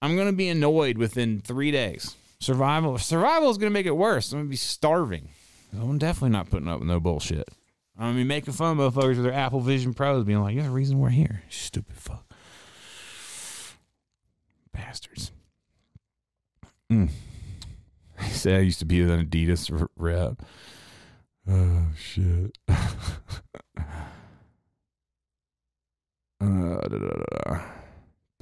[0.00, 2.16] I'm going to be annoyed within three days.
[2.42, 4.32] Survival, survival is going to make it worse.
[4.32, 5.28] I'm going to be starving.
[5.72, 7.48] I'm definitely not putting up with no bullshit.
[7.96, 10.56] I'm going to be making fun of motherfuckers with their Apple Vision Pros being like,
[10.56, 11.44] you're the reason we're here.
[11.50, 12.26] Stupid fuck.
[14.72, 15.30] Bastards.
[16.90, 17.10] Mm.
[18.20, 20.42] He said I used to be an Adidas rep.
[21.48, 22.58] Oh, shit.
[26.40, 27.08] Uh, da, da,
[27.44, 27.60] da,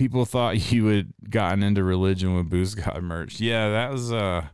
[0.00, 3.38] People thought you had gotten into religion with Boost God merch.
[3.38, 4.46] Yeah, that was uh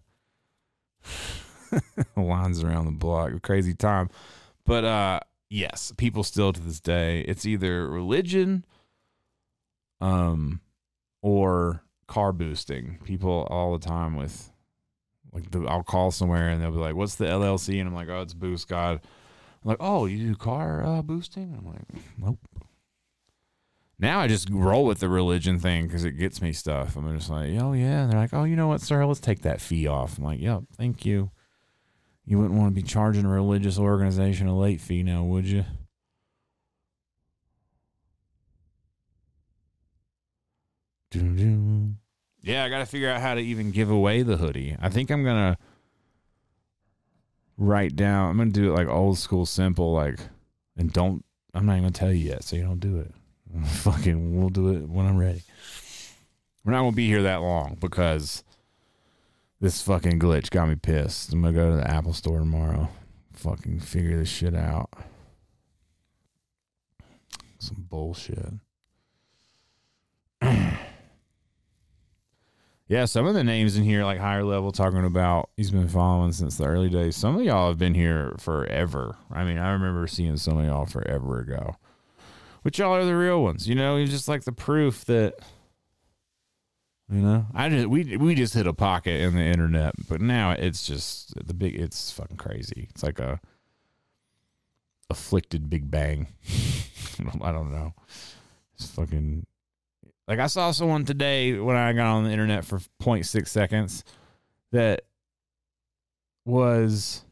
[2.16, 4.10] lines around the block, crazy time.
[4.64, 8.64] But uh yes, people still to this day, it's either religion
[10.00, 10.62] um
[11.22, 12.98] or car boosting.
[13.04, 14.50] People all the time with
[15.32, 18.08] like the, I'll call somewhere and they'll be like, "What's the LLC?" and I'm like,
[18.08, 19.00] "Oh, it's Boost God."
[19.62, 22.40] I'm like, "Oh, you do car uh, boosting?" I'm like, "Nope."
[23.98, 26.96] Now I just roll with the religion thing because it gets me stuff.
[26.96, 28.02] I'm just like, oh yeah.
[28.02, 29.04] And they're like, oh, you know what, sir?
[29.06, 30.18] Let's take that fee off.
[30.18, 31.30] I'm like, yep, thank you.
[32.26, 35.64] You wouldn't want to be charging a religious organization a late fee now, would you?
[42.42, 44.76] Yeah, I got to figure out how to even give away the hoodie.
[44.80, 45.58] I think I'm going to
[47.56, 50.18] write down, I'm going to do it like old school simple, like,
[50.76, 51.24] and don't,
[51.54, 53.14] I'm not even going to tell you yet, so you don't do it.
[53.64, 55.42] Fucking, we'll do it when I'm ready.
[56.64, 58.42] We're not gonna be here that long because
[59.60, 61.32] this fucking glitch got me pissed.
[61.32, 62.88] I'm gonna go to the Apple store tomorrow.
[63.34, 64.90] Fucking figure this shit out.
[67.58, 68.52] Some bullshit.
[72.88, 76.32] yeah, some of the names in here, like higher level, talking about he's been following
[76.32, 77.16] since the early days.
[77.16, 79.16] Some of y'all have been here forever.
[79.30, 81.76] I mean, I remember seeing some of y'all forever ago.
[82.66, 83.68] But y'all are the real ones.
[83.68, 85.34] You know, it's just like the proof that
[87.08, 90.50] you know, I just we we just hit a pocket in the internet, but now
[90.50, 91.76] it's just the big.
[91.76, 92.88] It's fucking crazy.
[92.90, 93.38] It's like a
[95.08, 96.26] afflicted Big Bang.
[97.40, 97.94] I don't know.
[98.74, 99.46] It's fucking
[100.26, 104.02] like I saw someone today when I got on the internet for 0.6 seconds
[104.72, 105.02] that
[106.44, 107.22] was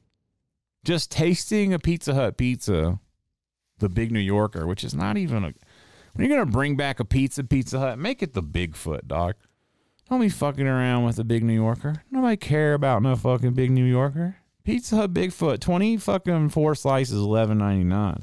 [0.84, 3.00] just tasting a Pizza Hut pizza
[3.78, 5.54] the big New Yorker, which is not even a.
[6.14, 9.34] When you're gonna bring back a pizza, Pizza Hut, make it the Bigfoot, dog.
[10.08, 12.02] Don't be fucking around with the big New Yorker.
[12.10, 14.36] Nobody care about no fucking big New Yorker.
[14.62, 18.22] Pizza Hut Bigfoot, twenty fucking four slices, eleven ninety nine.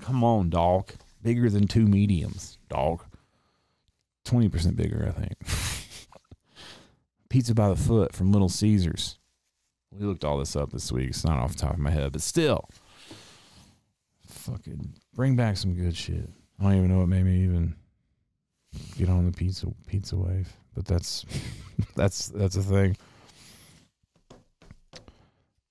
[0.00, 0.92] Come on, dog.
[1.22, 3.04] Bigger than two mediums, dog.
[4.24, 5.34] Twenty percent bigger, I think.
[7.28, 9.18] Pizza by the foot from Little Caesars.
[9.90, 11.10] We looked all this up this week.
[11.10, 12.68] It's not off the top of my head, but still
[14.42, 16.28] fucking bring back some good shit.
[16.58, 17.74] I don't even know what made me even
[18.96, 21.24] get on the pizza pizza wave, but that's
[21.96, 22.96] that's that's a thing.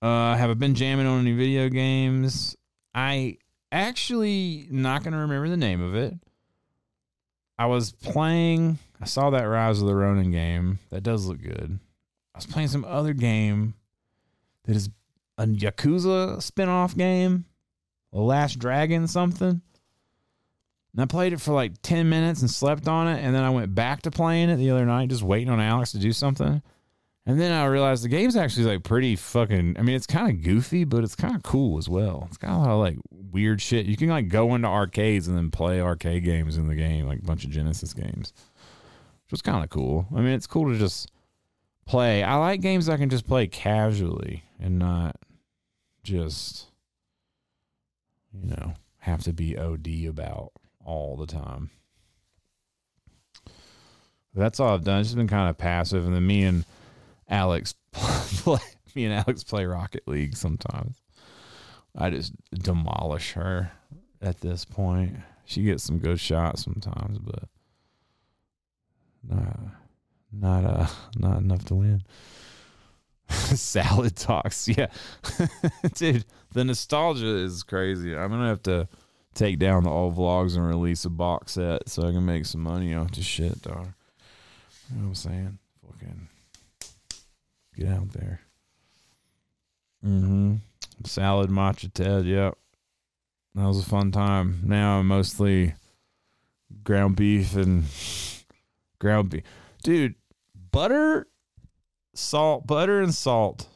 [0.01, 2.55] Uh, have I been jamming on any video games?
[2.95, 3.37] I
[3.71, 6.13] actually not gonna remember the name of it.
[7.59, 8.79] I was playing.
[9.01, 10.79] I saw that Rise of the Ronin game.
[10.89, 11.79] That does look good.
[12.33, 13.75] I was playing some other game
[14.63, 14.89] that is
[15.37, 17.45] a Yakuza spinoff game
[18.11, 19.61] Last Dragon something.
[20.93, 23.23] And I played it for like 10 minutes and slept on it.
[23.23, 25.93] And then I went back to playing it the other night, just waiting on Alex
[25.93, 26.61] to do something.
[27.25, 29.75] And then I realized the game's actually like pretty fucking.
[29.77, 32.25] I mean, it's kind of goofy, but it's kind of cool as well.
[32.27, 32.97] It's got a lot of like
[33.31, 33.85] weird shit.
[33.85, 37.19] You can like go into arcades and then play arcade games in the game, like
[37.19, 38.33] a bunch of Genesis games,
[39.25, 40.07] which was kind of cool.
[40.11, 41.11] I mean, it's cool to just
[41.85, 42.23] play.
[42.23, 45.15] I like games I can just play casually and not
[46.03, 46.70] just
[48.33, 50.51] you know, have to be OD about
[50.83, 51.69] all the time.
[54.33, 55.01] That's all I've done.
[55.01, 56.65] It's just been kind of passive, and then me and
[57.27, 58.59] Alex play.
[58.93, 61.01] Me and Alex play Rocket League sometimes.
[61.95, 63.71] I just demolish her
[64.21, 65.15] at this point.
[65.45, 67.43] She gets some good shots sometimes, but
[69.23, 69.59] not
[70.31, 72.03] not uh not enough to win.
[73.55, 74.87] Salad talks, yeah,
[75.95, 76.25] dude.
[76.53, 78.15] The nostalgia is crazy.
[78.15, 78.87] I'm gonna have to
[79.33, 82.61] take down the old vlogs and release a box set so I can make some
[82.61, 83.93] money off this shit, dog.
[84.89, 85.57] You know what I'm saying?
[85.87, 86.27] Fucking
[87.77, 88.41] get out there.
[90.05, 90.55] Mm-hmm.
[91.05, 92.57] Salad matcha Ted, yep.
[93.55, 94.61] That was a fun time.
[94.63, 95.75] Now I'm mostly
[96.83, 97.85] ground beef and
[98.99, 99.43] ground beef.
[99.83, 100.15] Dude,
[100.71, 101.27] butter,
[102.13, 103.67] salt, butter and salt,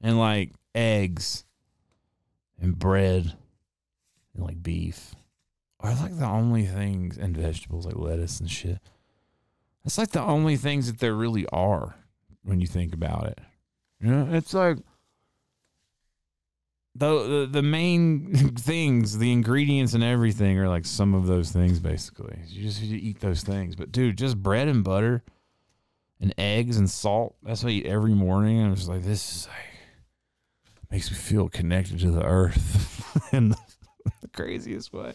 [0.00, 1.44] and like eggs
[2.60, 3.36] and bread
[4.34, 5.14] and like beef
[5.80, 8.78] are like the only things and vegetables like lettuce and shit.
[9.84, 11.96] That's like the only things that there really are
[12.44, 13.40] when you think about it.
[14.00, 14.78] You know, it's like
[16.94, 21.80] the, the the main things, the ingredients and everything are like some of those things
[21.80, 22.38] basically.
[22.46, 23.74] You just you eat those things.
[23.74, 25.24] But dude, just bread and butter
[26.22, 27.34] and eggs and salt.
[27.42, 28.62] That's what I eat every morning.
[28.62, 29.56] I'm just like, this is like
[30.90, 33.56] makes me feel connected to the earth in the,
[34.20, 35.14] the craziest way.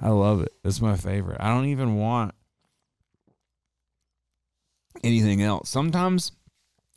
[0.00, 0.52] I love it.
[0.64, 1.38] It's my favorite.
[1.40, 2.34] I don't even want
[5.02, 5.70] anything else.
[5.70, 6.32] Sometimes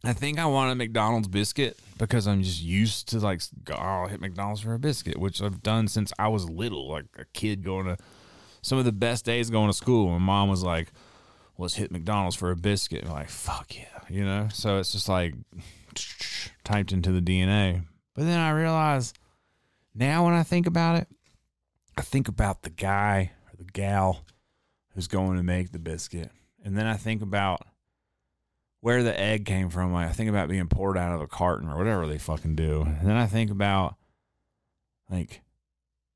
[0.04, 3.42] I think I want a McDonald's biscuit because I'm just used to like
[3.72, 7.06] oh, I'll hit McDonald's for a biscuit, which I've done since I was little, like
[7.18, 7.98] a kid going to
[8.62, 10.12] some of the best days going to school.
[10.12, 10.92] My mom was like,
[11.60, 14.48] "Let's hit McDonald's for a biscuit." Like, "Fuck yeah," you know.
[14.52, 15.36] So it's just like
[16.64, 17.84] typed into the DNA.
[18.16, 19.14] But then I realize
[19.94, 21.08] now when I think about it,
[21.98, 24.26] I think about the guy or the gal
[24.94, 26.32] who's going to make the biscuit,
[26.64, 27.62] and then I think about
[28.82, 29.94] where the egg came from.
[29.94, 32.82] Like I think about being poured out of a carton or whatever they fucking do.
[32.82, 33.96] And then I think about
[35.10, 35.42] like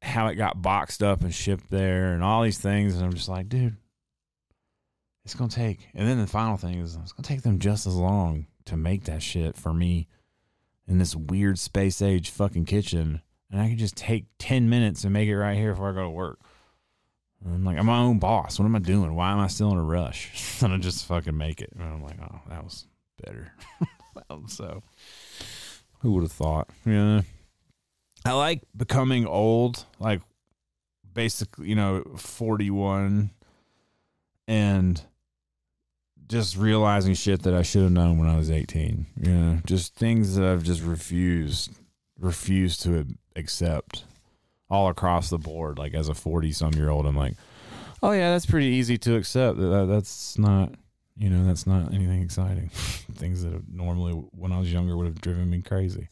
[0.02, 2.96] how it got boxed up and shipped there and all these things.
[2.96, 3.78] And I'm just like, dude,
[5.26, 5.88] it's gonna take.
[5.94, 9.06] And then the final thing is, it's gonna take them just as long to make
[9.06, 10.08] that shit for me
[10.88, 13.22] in this weird space age fucking kitchen.
[13.52, 16.04] And I can just take ten minutes and make it right here before I go
[16.04, 16.40] to work.
[17.46, 18.58] I'm like, I'm my own boss.
[18.58, 19.16] What am I doing?
[19.16, 20.32] Why am I still in a rush?
[20.62, 21.72] and I just fucking make it.
[21.74, 22.88] And I'm like, oh, that was
[23.24, 23.52] better.
[24.48, 24.84] so,
[26.00, 26.70] who would have thought?
[26.86, 27.22] Yeah.
[28.26, 30.22] I like becoming old, like
[31.14, 33.32] basically, you know, 41
[34.48, 35.02] and
[36.34, 39.06] just realizing shit that I should have known when I was 18.
[39.22, 41.72] You know, just things that I've just refused,
[42.20, 43.06] refused to
[43.36, 44.04] accept
[44.68, 45.78] all across the board.
[45.78, 47.36] Like as a 40 some year old, I'm like,
[48.02, 49.60] oh yeah, that's pretty easy to accept.
[49.60, 50.74] That that's not,
[51.16, 52.70] you know, that's not anything exciting.
[53.14, 56.10] Things that normally when I was younger would have driven me crazy.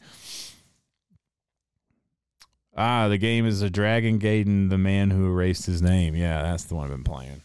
[2.76, 6.14] Ah, the game is a Dragon Gaiden, the man who erased his name.
[6.14, 7.42] Yeah, that's the one I've been playing.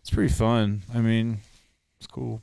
[0.00, 0.82] It's pretty fun.
[0.92, 1.40] I mean,
[2.00, 2.42] it's cool.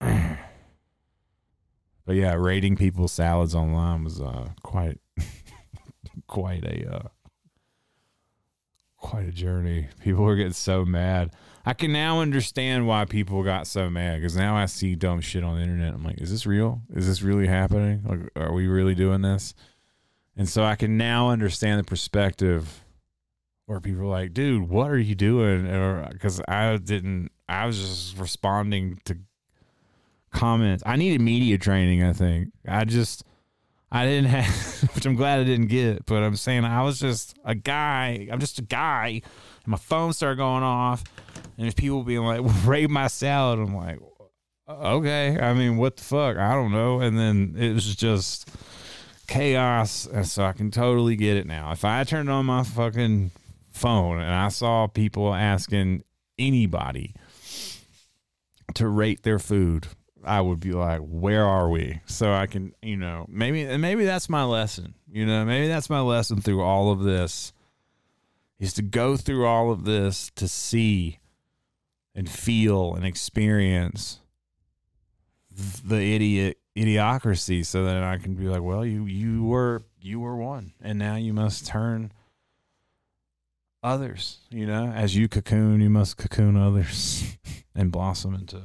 [2.10, 4.98] But yeah, rating people's salads online was uh, quite
[6.26, 7.08] quite a uh,
[8.96, 9.86] quite a journey.
[10.00, 11.30] People were getting so mad.
[11.64, 15.44] I can now understand why people got so mad because now I see dumb shit
[15.44, 15.94] on the internet.
[15.94, 16.82] I'm like, is this real?
[16.92, 18.02] Is this really happening?
[18.04, 19.54] Like, are we really doing this?
[20.36, 22.82] And so I can now understand the perspective
[23.70, 25.64] where people are like, dude, what are you doing?
[25.68, 29.16] Or uh, Because I didn't, I was just responding to
[30.32, 30.82] comments.
[30.84, 32.48] I needed media training, I think.
[32.66, 33.22] I just
[33.92, 37.38] I didn't have which I'm glad I didn't get, but I'm saying I was just
[37.44, 38.26] a guy.
[38.32, 39.22] I'm just a guy.
[39.64, 41.04] And my phone started going off
[41.36, 43.60] and there's people being like, rate my salad.
[43.60, 44.00] I'm like,
[44.68, 45.38] okay.
[45.38, 46.38] I mean, what the fuck?
[46.38, 47.00] I don't know.
[47.02, 48.50] And then it was just
[49.28, 50.06] chaos.
[50.06, 51.70] And so I can totally get it now.
[51.70, 53.30] If I turned on my fucking
[53.80, 56.04] phone and I saw people asking
[56.38, 57.14] anybody
[58.74, 59.88] to rate their food
[60.24, 62.00] I would be like, where are we?
[62.06, 65.88] So I can, you know, maybe, and maybe that's my lesson, you know, maybe that's
[65.88, 67.52] my lesson through all of this
[68.58, 71.20] is to go through all of this to see
[72.14, 74.20] and feel and experience
[75.50, 80.36] the idiot idiocracy so that I can be like, well, you, you were, you were
[80.36, 82.12] one and now you must turn
[83.82, 87.36] others, you know, as you cocoon, you must cocoon others
[87.74, 88.62] and blossom into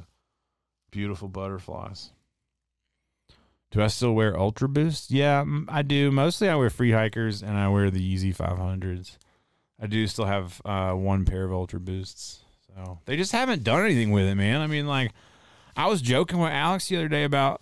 [0.91, 2.11] beautiful butterflies.
[3.71, 5.11] Do I still wear Ultra Boost?
[5.11, 6.11] Yeah, I do.
[6.11, 9.17] Mostly I wear Free Hikers and I wear the Yeezy 500s.
[9.81, 12.43] I do still have uh, one pair of Ultra Boosts.
[12.67, 14.61] So they just haven't done anything with it, man.
[14.61, 15.11] I mean, like,
[15.75, 17.61] I was joking with Alex the other day about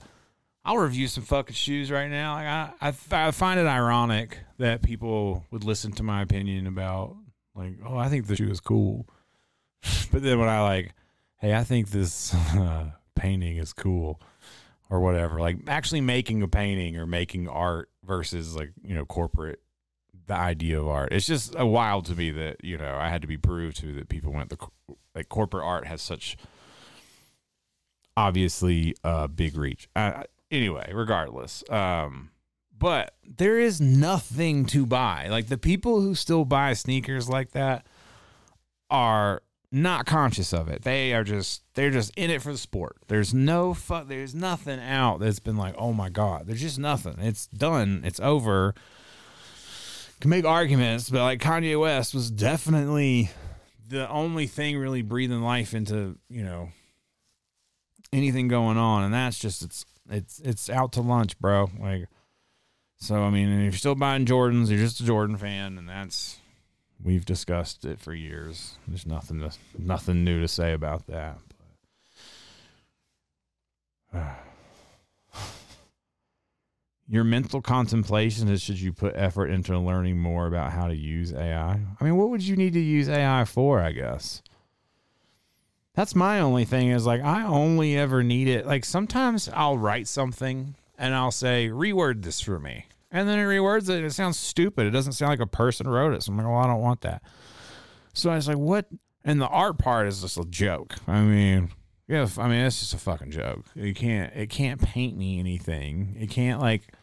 [0.66, 2.36] I'll review some fucking shoes right now.
[2.36, 7.18] Like I, I, I find it ironic that people would listen to my opinion about
[7.56, 9.08] Like, oh, I think the shoe is cool.
[10.12, 10.94] but then when I like,
[11.38, 14.22] hey, I think this uh, painting is cool
[14.90, 19.60] or whatever, like actually making a painting or making art versus like, you know, corporate
[20.28, 21.12] the idea of art.
[21.12, 23.94] It's just a wild to me that, you know, I had to be proved to
[23.96, 24.58] that people went the
[25.16, 26.38] like corporate art has such
[28.16, 29.90] obviously a big reach.
[29.96, 32.30] Uh, anyway, regardless, um
[32.84, 35.28] but there is nothing to buy.
[35.30, 37.88] Like the people who still buy sneakers like that
[38.90, 40.82] are not conscious of it.
[40.82, 42.98] They are just they're just in it for the sport.
[43.08, 47.16] There's no fu- there's nothing out that's been like, "Oh my god." There's just nothing.
[47.20, 48.02] It's done.
[48.04, 48.76] It's over.
[50.20, 53.30] Can make arguments, but like Kanye West was definitely
[53.88, 56.72] the only thing really breathing life into, you know,
[58.12, 61.70] anything going on and that's just it's it's it's out to lunch, bro.
[61.80, 62.10] Like
[62.98, 66.40] so, I mean, if you're still buying Jordans, you're just a Jordan fan, and that's
[67.04, 68.78] we've discussed it for years.
[68.88, 71.38] There's nothing to nothing new to say about that.
[74.12, 74.40] But,
[77.08, 81.34] your mental contemplation is should you put effort into learning more about how to use
[81.34, 81.80] AI?
[82.00, 83.80] I mean, what would you need to use AI for?
[83.80, 84.42] I guess
[85.96, 88.66] that's my only thing is like I only ever need it.
[88.66, 92.86] Like sometimes I'll write something and I'll say, reword this for me.
[93.12, 94.04] And then it rewords it.
[94.04, 94.88] It sounds stupid.
[94.88, 96.24] It doesn't sound like a person wrote it.
[96.24, 97.22] So I'm like, well, I don't want that.
[98.14, 98.88] So I was like, what?
[99.24, 100.96] And the art part is just a joke.
[101.08, 101.70] I mean,
[102.08, 103.66] yeah, I mean, it's just a fucking joke.
[103.76, 106.18] You can't, it can't paint me anything.
[106.20, 106.94] It can't like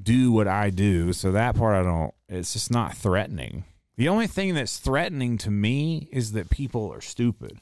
[0.00, 1.12] do what I do.
[1.12, 3.64] So that part I don't, it's just not threatening.
[3.96, 7.58] The only thing that's threatening to me is that people are stupid.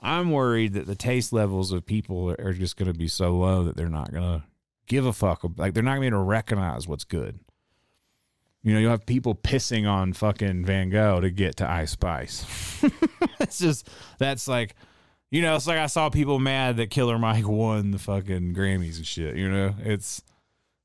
[0.00, 3.62] I'm worried that the taste levels of people are just going to be so low
[3.64, 4.42] that they're not going to
[4.86, 5.44] give a fuck.
[5.56, 7.38] Like they're not gonna be able to recognize what's good.
[8.62, 12.46] You know, you'll have people pissing on fucking Van Gogh to get to Ice Spice.
[13.40, 14.76] it's just that's like,
[15.30, 18.96] you know, it's like I saw people mad that Killer Mike won the fucking Grammys
[18.96, 19.36] and shit.
[19.36, 20.22] You know, it's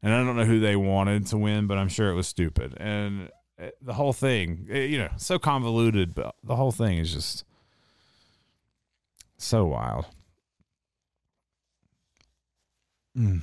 [0.02, 2.76] and I don't know who they wanted to win, but I'm sure it was stupid.
[2.78, 3.30] And
[3.60, 7.44] eh, the whole thing, eh, you know, so convoluted, but the whole thing is just
[9.38, 10.06] so wild.
[13.18, 13.42] Mm.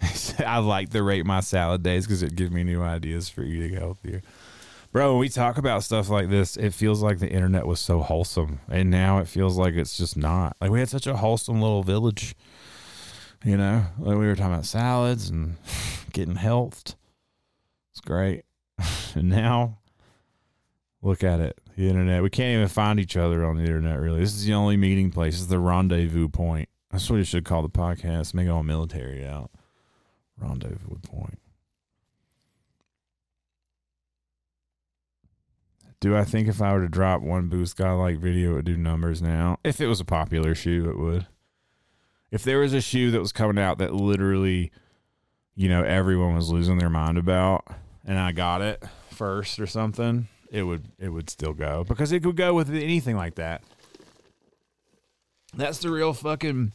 [0.46, 3.74] I like to rate my salad days because it gives me new ideas for eating
[3.74, 4.22] healthier.
[4.90, 8.00] Bro, when we talk about stuff like this, it feels like the internet was so
[8.00, 8.60] wholesome.
[8.70, 10.56] And now it feels like it's just not.
[10.60, 12.34] Like we had such a wholesome little village.
[13.44, 15.56] You know, like we were talking about salads and
[16.12, 16.94] getting healthed.
[17.92, 18.44] It's great.
[19.14, 19.78] and now
[21.02, 21.60] look at it.
[21.76, 22.22] The internet.
[22.22, 24.20] We can't even find each other on the internet really.
[24.20, 25.34] This is the only meeting place.
[25.34, 26.68] This is the rendezvous point.
[26.90, 28.32] That's what you should call the podcast.
[28.32, 29.50] Make all military out.
[30.40, 31.38] Rendezvous point.
[36.00, 38.64] Do I think if I were to drop one Boost guy like video, it would
[38.64, 39.58] do numbers now?
[39.64, 41.26] If it was a popular shoe, it would.
[42.30, 44.70] If there was a shoe that was coming out that literally,
[45.56, 47.66] you know, everyone was losing their mind about,
[48.06, 52.22] and I got it first or something, it would it would still go because it
[52.22, 53.62] could go with anything like that.
[55.54, 56.72] That's the real fucking.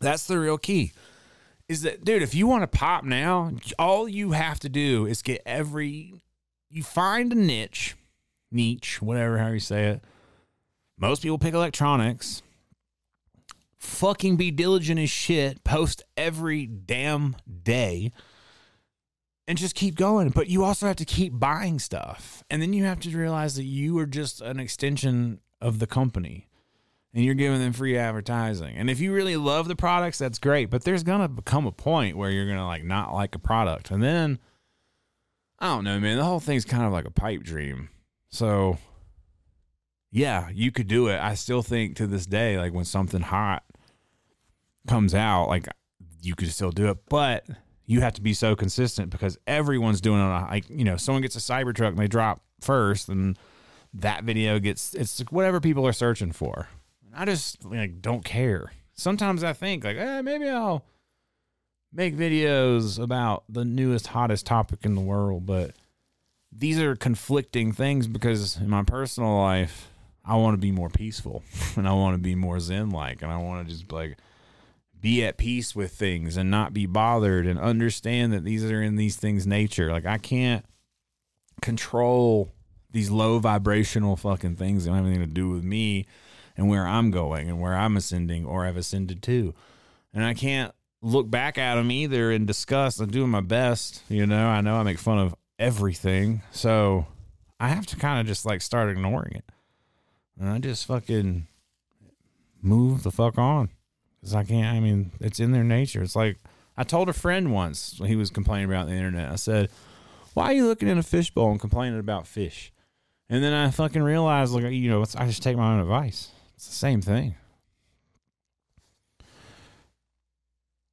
[0.00, 0.92] That's the real key
[1.68, 5.22] is that dude if you want to pop now all you have to do is
[5.22, 6.22] get every
[6.70, 7.96] you find a niche
[8.50, 10.02] niche whatever how you say it.
[10.98, 12.42] Most people pick electronics.
[13.78, 18.10] Fucking be diligent as shit post every damn day
[19.46, 20.30] and just keep going.
[20.30, 22.42] But you also have to keep buying stuff.
[22.50, 26.47] And then you have to realize that you are just an extension of the company
[27.14, 28.76] and you're giving them free advertising.
[28.76, 30.70] And if you really love the products, that's great.
[30.70, 34.02] But there's gonna become a point where you're gonna like not like a product, and
[34.02, 34.38] then
[35.58, 36.18] I don't know, man.
[36.18, 37.88] The whole thing's kind of like a pipe dream.
[38.30, 38.78] So
[40.10, 41.18] yeah, you could do it.
[41.18, 43.64] I still think to this day, like when something hot
[44.86, 45.68] comes out, like
[46.20, 47.46] you could still do it, but
[47.84, 50.28] you have to be so consistent because everyone's doing it.
[50.28, 53.38] Like you know, someone gets a Cybertruck and they drop first, and
[53.94, 56.68] that video gets it's whatever people are searching for.
[57.18, 58.70] I just like don't care.
[58.94, 60.84] Sometimes I think like, eh, maybe I'll
[61.92, 65.72] make videos about the newest hottest topic in the world, but
[66.52, 69.88] these are conflicting things because in my personal life,
[70.24, 71.42] I want to be more peaceful
[71.76, 74.16] and I want to be more zen like and I want to just like
[75.00, 78.94] be at peace with things and not be bothered and understand that these are in
[78.94, 79.90] these things nature.
[79.90, 80.64] Like I can't
[81.62, 82.52] control
[82.92, 86.06] these low vibrational fucking things that don't have anything to do with me
[86.58, 89.54] and where I'm going and where I'm ascending or I've ascended to.
[90.12, 93.00] And I can't look back at them either in disgust.
[93.00, 94.02] I'm doing my best.
[94.08, 96.42] You know, I know I make fun of everything.
[96.50, 97.06] So
[97.60, 99.44] I have to kind of just like start ignoring it.
[100.38, 101.46] And I just fucking
[102.60, 103.70] move the fuck on.
[104.20, 106.02] Cause I can't, I mean, it's in their nature.
[106.02, 106.38] It's like,
[106.76, 109.70] I told a friend once when he was complaining about the internet, I said,
[110.34, 112.72] why are you looking in a fishbowl and complaining about fish?
[113.28, 116.30] And then I fucking realized, like, you know, I just take my own advice.
[116.58, 117.36] It's the same thing.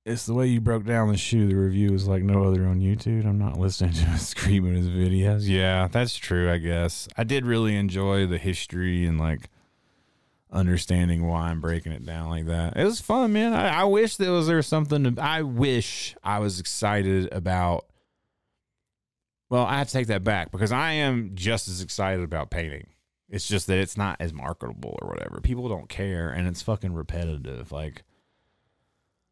[0.05, 1.47] It's the way you broke down the shoe.
[1.47, 3.25] The review is like no other on YouTube.
[3.25, 5.47] I'm not listening to him screaming his videos.
[5.47, 7.07] Yeah, that's true, I guess.
[7.17, 9.49] I did really enjoy the history and like
[10.51, 12.77] understanding why I'm breaking it down like that.
[12.77, 13.55] It was fun, man.
[13.55, 17.87] I, I wish there was there something to, I wish I was excited about
[19.49, 22.85] well, I have to take that back because I am just as excited about painting.
[23.29, 25.41] It's just that it's not as marketable or whatever.
[25.41, 27.71] People don't care and it's fucking repetitive.
[27.71, 28.03] Like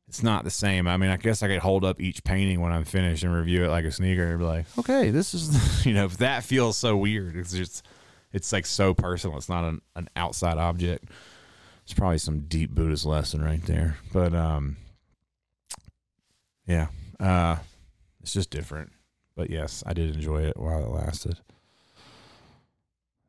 [0.07, 0.87] it's not the same.
[0.87, 3.63] I mean, I guess I could hold up each painting when I'm finished and review
[3.63, 6.97] it like a sneaker and be like, okay, this is, you know, that feels so
[6.97, 7.35] weird.
[7.35, 7.85] It's just,
[8.31, 9.37] it's like so personal.
[9.37, 11.09] It's not an, an outside object.
[11.83, 13.97] It's probably some deep Buddhist lesson right there.
[14.11, 14.77] But, um,
[16.65, 16.87] yeah,
[17.19, 17.57] uh,
[18.21, 18.91] it's just different.
[19.35, 21.39] But yes, I did enjoy it while it lasted.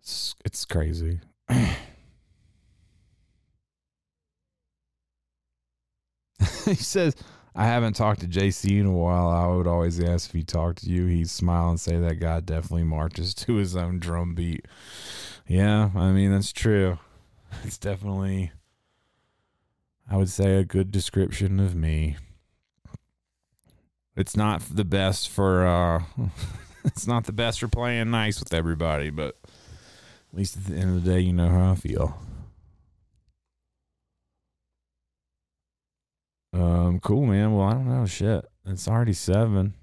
[0.05, 1.21] It's, it's crazy.
[1.49, 1.65] he
[6.75, 7.17] says,
[7.55, 9.29] I haven't talked to JC in a while.
[9.29, 11.07] I would always ask if he talked to you.
[11.07, 14.67] He'd smile and say that guy definitely marches to his own drum beat.
[15.49, 16.99] Yeah, I mean, that's true.
[17.63, 18.53] It's definitely,
[20.11, 22.19] I would say, a good description of me.
[24.17, 26.03] It's not the best for, uh,
[26.85, 29.39] it's not the best for playing nice with everybody, but
[30.35, 32.19] at least at the end of the day, you know how I feel.
[36.53, 37.55] Um, cool, man.
[37.55, 38.05] Well, I don't know.
[38.05, 38.45] Shit.
[38.67, 39.75] It's already seven.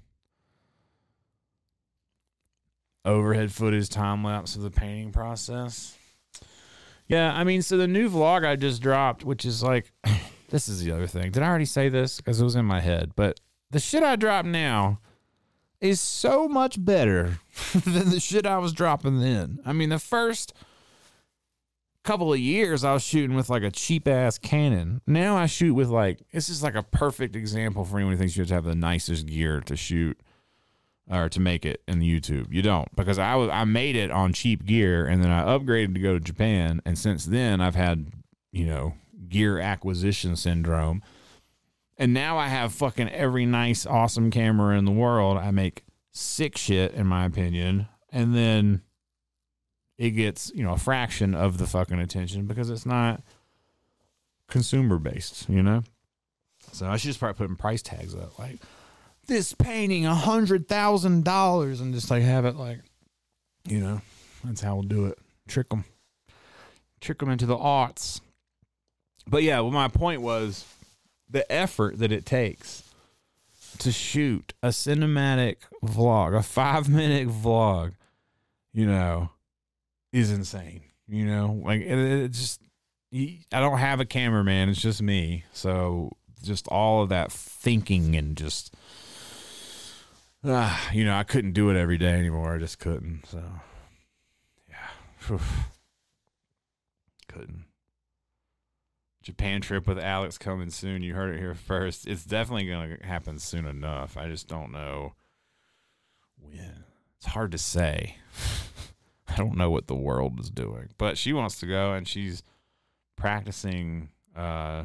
[3.06, 5.96] Overhead footage time lapse of the painting process.
[7.08, 9.90] Yeah, I mean, so the new vlog I just dropped, which is like,
[10.50, 11.30] this is the other thing.
[11.30, 12.18] Did I already say this?
[12.18, 13.12] Because it was in my head.
[13.16, 13.40] But
[13.70, 15.00] the shit I dropped now
[15.82, 17.40] is so much better
[17.84, 19.58] than the shit I was dropping then.
[19.66, 20.54] I mean, the first
[22.04, 25.02] couple of years I was shooting with like a cheap ass Canon.
[25.06, 28.36] Now I shoot with like this is like a perfect example for anyone who thinks
[28.36, 30.18] you have to have the nicest gear to shoot
[31.10, 32.52] or to make it in YouTube.
[32.52, 35.94] You don't because I was I made it on cheap gear and then I upgraded
[35.94, 38.12] to go to Japan and since then I've had,
[38.52, 38.94] you know,
[39.28, 41.02] gear acquisition syndrome.
[41.98, 45.36] And now I have fucking every nice awesome camera in the world.
[45.36, 47.86] I make sick shit in my opinion.
[48.10, 48.82] And then
[49.98, 53.22] it gets you know a fraction of the fucking attention because it's not
[54.48, 55.82] consumer based, you know.
[56.72, 58.58] So I should just start putting price tags up, like
[59.26, 62.80] this painting a hundred thousand dollars, and just like have it like,
[63.66, 64.00] you know,
[64.44, 65.18] that's how we'll do it.
[65.48, 65.84] Trick them,
[67.00, 68.20] trick them into the aughts.
[69.26, 70.64] But yeah, well, my point was
[71.32, 72.84] the effort that it takes
[73.78, 77.94] to shoot a cinematic vlog, a five minute vlog,
[78.72, 79.30] you know,
[80.12, 80.82] is insane.
[81.08, 82.60] You know, like it, it just
[83.12, 84.68] I don't have a cameraman.
[84.68, 85.44] It's just me.
[85.52, 86.12] So
[86.42, 88.74] just all of that thinking and just
[90.44, 92.54] uh, you know, I couldn't do it every day anymore.
[92.54, 93.26] I just couldn't.
[93.26, 93.42] So
[94.68, 95.38] yeah.
[97.28, 97.61] couldn't.
[99.22, 101.02] Japan trip with Alex coming soon.
[101.02, 102.06] You heard it here first.
[102.06, 104.16] It's definitely going to happen soon enough.
[104.16, 105.14] I just don't know
[106.40, 106.84] when.
[107.16, 108.16] It's hard to say.
[109.28, 112.42] I don't know what the world is doing, but she wants to go and she's
[113.16, 114.10] practicing.
[114.36, 114.84] Uh,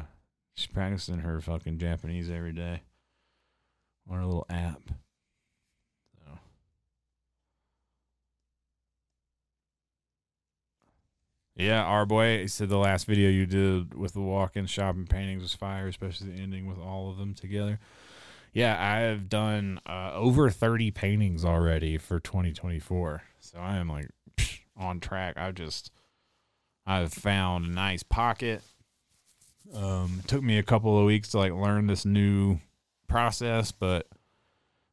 [0.54, 2.82] she's practicing her fucking Japanese every day
[4.08, 4.82] on her little app.
[11.58, 15.54] Yeah, our boy said the last video you did with the walk-in shopping paintings was
[15.54, 17.80] fire, especially the ending with all of them together.
[18.52, 23.22] Yeah, I have done uh, over 30 paintings already for 2024.
[23.40, 24.08] So I am like
[24.76, 25.36] on track.
[25.36, 25.90] I've just
[26.86, 28.62] I've found a nice pocket.
[29.74, 32.60] Um, it took me a couple of weeks to like learn this new
[33.08, 34.06] process, but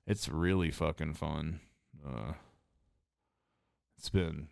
[0.07, 1.59] it's really fucking fun.
[2.05, 2.33] Uh,
[3.99, 4.47] it's been,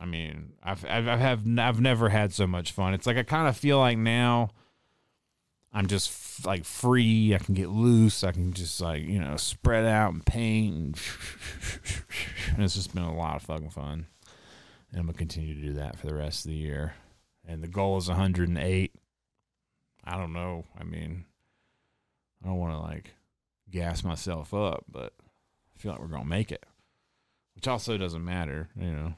[0.00, 2.94] I mean, I've I've I've have, I've never had so much fun.
[2.94, 4.50] It's like I kind of feel like now
[5.72, 7.34] I'm just f- like free.
[7.34, 8.24] I can get loose.
[8.24, 10.98] I can just like you know spread out and paint, and,
[12.54, 14.06] and it's just been a lot of fucking fun.
[14.90, 16.94] And I'm gonna continue to do that for the rest of the year.
[17.46, 18.92] And the goal is 108.
[20.04, 20.64] I don't know.
[20.78, 21.24] I mean,
[22.42, 23.14] I don't want to like
[23.70, 25.14] gas myself up, but
[25.74, 26.66] I feel like we're gonna make it.
[27.54, 28.68] which also doesn't matter.
[28.76, 29.14] You know,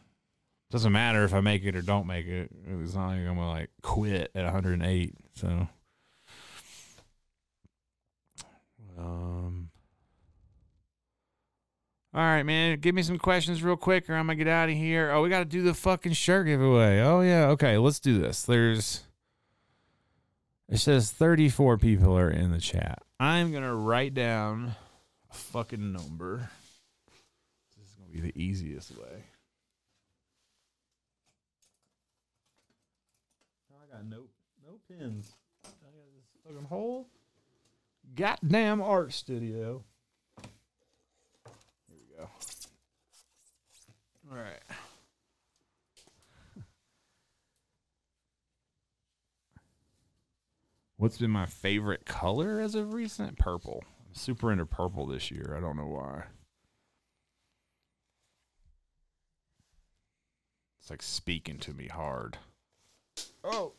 [0.71, 2.51] doesn't matter if I make it or don't make it.
[2.67, 5.15] It's not like I'm gonna like quit at 108.
[5.35, 5.69] So,
[8.99, 9.71] um.
[12.15, 12.79] All right, man.
[12.79, 15.11] Give me some questions real quick, or I'm gonna get out of here.
[15.11, 17.01] Oh, we got to do the fucking shirt giveaway.
[17.01, 17.77] Oh yeah, okay.
[17.77, 18.43] Let's do this.
[18.43, 19.03] There's.
[20.69, 23.03] It says 34 people are in the chat.
[23.21, 24.77] I'm gonna write down
[25.31, 26.51] a fucking number.
[27.77, 29.25] This is gonna be the easiest way.
[34.09, 34.25] No
[34.67, 35.35] no pins.
[35.65, 37.09] I got this fucking whole
[38.15, 39.85] goddamn art studio.
[41.89, 42.29] Here we go.
[44.31, 44.63] All right.
[50.97, 53.39] What's been my favorite color as of recent?
[53.39, 53.83] Purple.
[54.09, 55.55] I'm super into purple this year.
[55.57, 56.25] I don't know why.
[60.81, 62.37] It's like speaking to me hard.
[63.43, 63.73] Oh.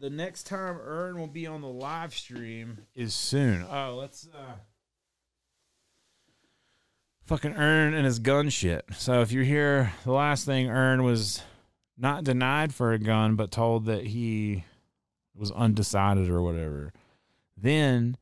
[0.00, 3.66] The next time Earn will be on the live stream is soon.
[3.68, 4.54] Oh, let's uh
[7.24, 8.84] fucking Earn and his gun shit.
[8.96, 11.42] So if you're here, the last thing Earn was
[11.96, 14.64] not denied for a gun, but told that he
[15.34, 16.92] was undecided or whatever.
[17.56, 18.16] Then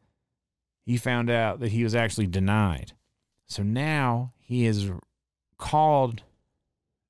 [0.84, 2.92] he found out that he was actually denied.
[3.46, 4.90] So now he is
[5.58, 6.22] called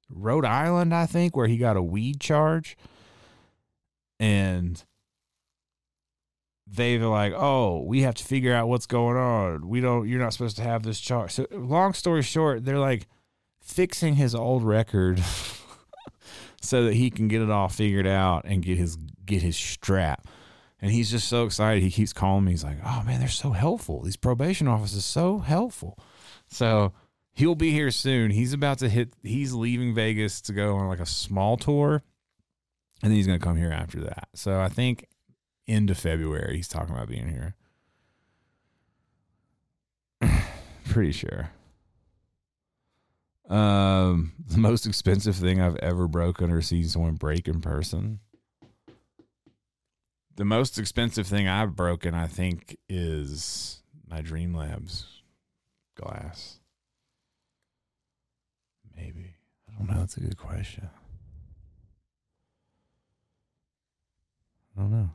[0.09, 2.77] Rhode Island, I think, where he got a weed charge.
[4.19, 4.83] And
[6.67, 9.69] they were like, "Oh, we have to figure out what's going on.
[9.69, 10.09] We don't.
[10.09, 13.07] You're not supposed to have this charge." So, long story short, they're like
[13.61, 15.23] fixing his old record
[16.63, 20.27] so that he can get it all figured out and get his get his strap.
[20.81, 21.83] And he's just so excited.
[21.83, 22.53] He keeps calling me.
[22.53, 24.03] He's like, "Oh man, they're so helpful.
[24.03, 25.99] These probation officers so helpful."
[26.49, 26.93] So
[27.37, 28.33] he'll be here soon.
[28.33, 29.13] He's about to hit.
[29.23, 32.03] He's leaving Vegas to go on like a small tour,
[33.03, 34.29] and then he's gonna come here after that.
[34.35, 35.07] So I think
[35.69, 37.55] end of February he's talking about being here.
[40.89, 41.51] Pretty sure.
[43.49, 48.21] Um, the most expensive thing I've ever broken or seen someone break in person.
[50.37, 55.23] The most expensive thing I've broken, I think, is my Dream Labs
[55.95, 56.59] glass.
[58.97, 59.35] Maybe.
[59.69, 60.01] I don't know.
[60.01, 60.89] That's a good question.
[64.77, 65.11] I don't know.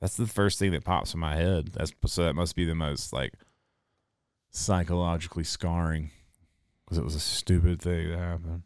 [0.00, 1.68] That's the first thing that pops in my head.
[1.68, 3.34] That's so that must be the most like
[4.50, 6.10] psychologically scarring
[6.84, 8.62] because it was a stupid thing that happened.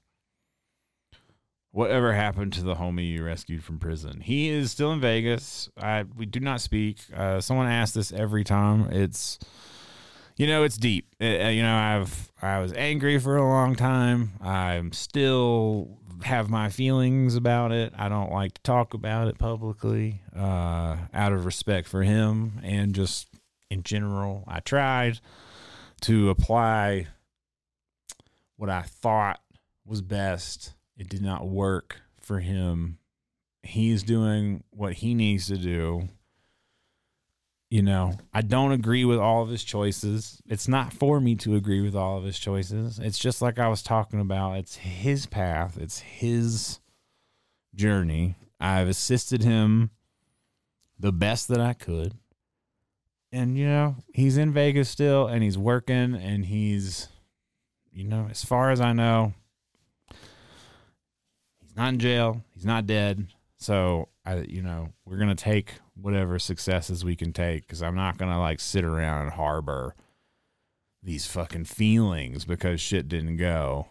[1.73, 4.21] Whatever happened to the homie you rescued from prison?
[4.21, 5.69] He is still in Vegas.
[5.77, 6.99] I we do not speak.
[7.15, 8.89] Uh, someone asks this every time.
[8.93, 9.41] It's
[10.37, 11.15] you know it's deep.
[11.21, 14.33] Uh, you know I've I was angry for a long time.
[14.41, 17.93] I'm still have my feelings about it.
[17.97, 22.95] I don't like to talk about it publicly uh, out of respect for him and
[22.95, 23.29] just
[23.71, 24.45] in general.
[24.47, 25.21] I tried
[26.03, 27.09] to apply
[28.57, 29.41] what I thought
[29.85, 30.75] was best.
[30.97, 32.99] It did not work for him.
[33.63, 36.09] He's doing what he needs to do.
[37.75, 40.41] You know, I don't agree with all of his choices.
[40.47, 43.01] It's not for me to agree with all of his choices.
[43.01, 44.59] It's just like I was talking about.
[44.59, 46.79] It's his path, it's his
[47.75, 48.37] journey.
[48.61, 49.91] I've assisted him
[51.01, 52.15] the best that I could.
[53.33, 57.09] And, you know, he's in Vegas still and he's working and he's
[57.93, 59.35] you know, as far as I know,
[61.61, 62.45] he's not in jail.
[62.53, 63.27] He's not dead.
[63.59, 68.19] So I, you know, we're gonna take whatever successes we can take because I'm not
[68.19, 69.95] gonna like sit around and harbor
[71.03, 73.87] these fucking feelings because shit didn't go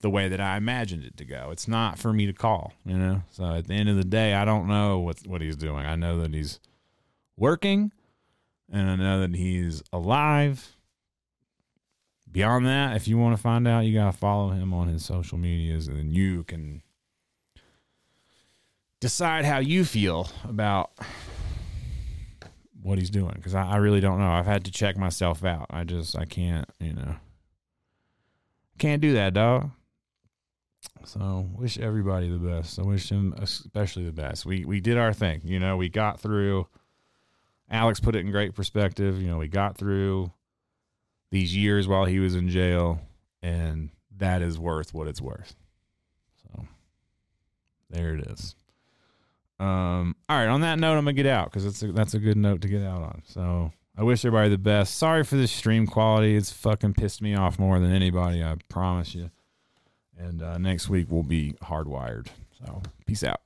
[0.00, 1.50] the way that I imagined it to go.
[1.50, 3.22] It's not for me to call, you know.
[3.30, 5.86] So at the end of the day, I don't know what what he's doing.
[5.86, 6.60] I know that he's
[7.36, 7.92] working,
[8.70, 10.74] and I know that he's alive
[12.34, 15.04] beyond that, if you want to find out, you got to follow him on his
[15.04, 16.82] social medias and then you can
[19.04, 20.90] decide how you feel about
[22.80, 24.30] what he's doing because I, I, really don't know.
[24.30, 25.66] I've had to check myself out.
[25.68, 27.16] I just, I can't, you know,
[28.78, 29.72] can't do that, dog.
[31.04, 32.78] So wish everybody the best.
[32.78, 34.46] I wish him especially the best.
[34.46, 35.76] We we did our thing, you know.
[35.76, 36.66] We got through.
[37.68, 39.20] Alex put it in great perspective.
[39.20, 40.32] You know, we got through
[41.30, 43.02] these years while he was in jail,
[43.42, 45.54] and that is worth what it's worth.
[46.42, 46.66] So
[47.90, 48.54] there it is.
[49.60, 50.48] Um, all right.
[50.48, 52.68] On that note, I'm gonna get out because that's a, that's a good note to
[52.68, 53.22] get out on.
[53.26, 54.96] So I wish everybody the best.
[54.96, 56.36] Sorry for the stream quality.
[56.36, 58.42] It's fucking pissed me off more than anybody.
[58.42, 59.30] I promise you.
[60.18, 62.28] And uh, next week we'll be hardwired.
[62.58, 63.40] So peace out.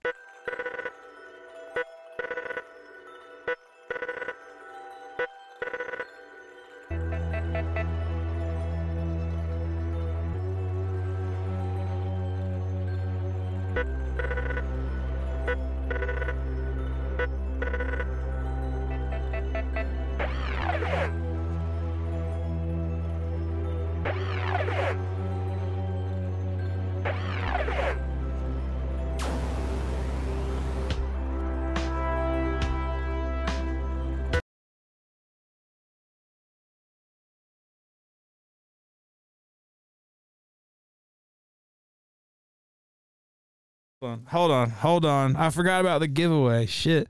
[44.18, 45.36] On, hold on, hold on.
[45.36, 46.66] I forgot about the giveaway.
[46.66, 47.08] Shit.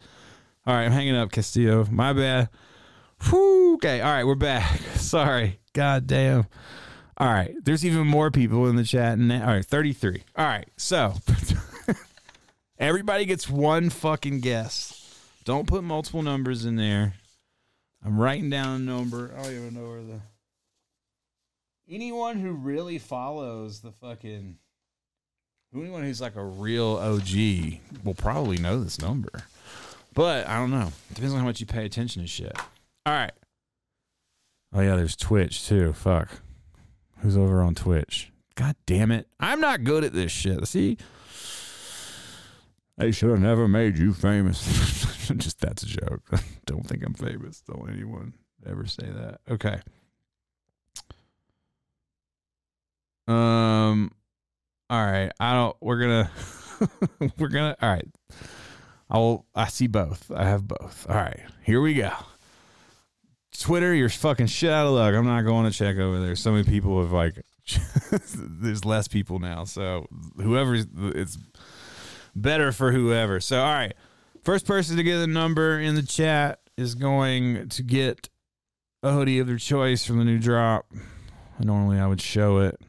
[0.67, 1.87] All right, I'm hanging up, Castillo.
[1.91, 2.49] My bad.
[3.29, 4.79] Whew, okay, all right, we're back.
[4.97, 5.59] Sorry.
[5.73, 6.47] God damn.
[7.17, 9.19] All right, there's even more people in the chat.
[9.19, 9.47] Now.
[9.49, 10.23] All right, 33.
[10.37, 11.15] All right, so
[12.79, 15.19] everybody gets one fucking guess.
[15.45, 17.15] Don't put multiple numbers in there.
[18.05, 19.33] I'm writing down a number.
[19.37, 20.21] I don't even know where the.
[21.91, 24.59] Anyone who really follows the fucking
[25.75, 29.31] anyone who's like a real OG will probably know this number.
[30.15, 30.93] But I don't know.
[31.15, 32.57] Depends on how much you pay attention to shit.
[33.07, 33.33] All right.
[34.73, 35.93] Oh yeah, there's Twitch too.
[35.93, 36.31] Fuck.
[37.21, 38.33] Who's over on Twitch?
[38.55, 39.29] God damn it.
[39.39, 40.67] I'm not good at this shit.
[40.67, 40.99] See?
[42.97, 45.29] They should have never made you famous.
[45.37, 46.29] Just that's a joke.
[46.67, 47.61] don't think I'm famous.
[47.61, 48.35] Don't anyone
[48.67, 49.41] ever say that.
[49.49, 49.81] Okay.
[53.29, 54.11] Um
[54.91, 55.31] all right.
[55.39, 56.31] I don't we're gonna
[57.39, 58.09] we're gonna all right.
[59.11, 60.31] I'll I see both.
[60.35, 61.07] I have both.
[61.09, 61.41] All right.
[61.63, 62.13] Here we go.
[63.59, 65.15] Twitter, you're fucking shit out of luck.
[65.15, 66.37] I'm not going to check over there.
[66.37, 67.43] So many people have like
[68.35, 69.65] there's less people now.
[69.65, 71.39] So whoever's it's
[72.35, 73.41] better for whoever.
[73.41, 73.95] So all right.
[74.45, 78.29] First person to get a number in the chat is going to get
[79.03, 80.87] a hoodie of their choice from the new drop.
[81.59, 82.81] Normally I would show it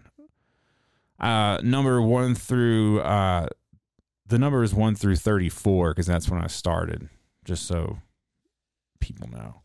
[1.20, 3.48] uh, number one through uh,
[4.26, 7.10] the number is one through thirty four because that's when I started.
[7.46, 8.00] Just so
[9.00, 9.62] people know.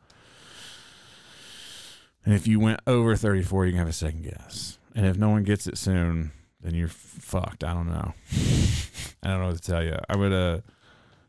[2.24, 4.78] And if you went over thirty four, you can have a second guess.
[4.94, 7.62] And if no one gets it soon, then you're fucked.
[7.62, 8.14] I don't know.
[9.22, 9.96] I don't know what to tell you.
[10.08, 10.60] I would uh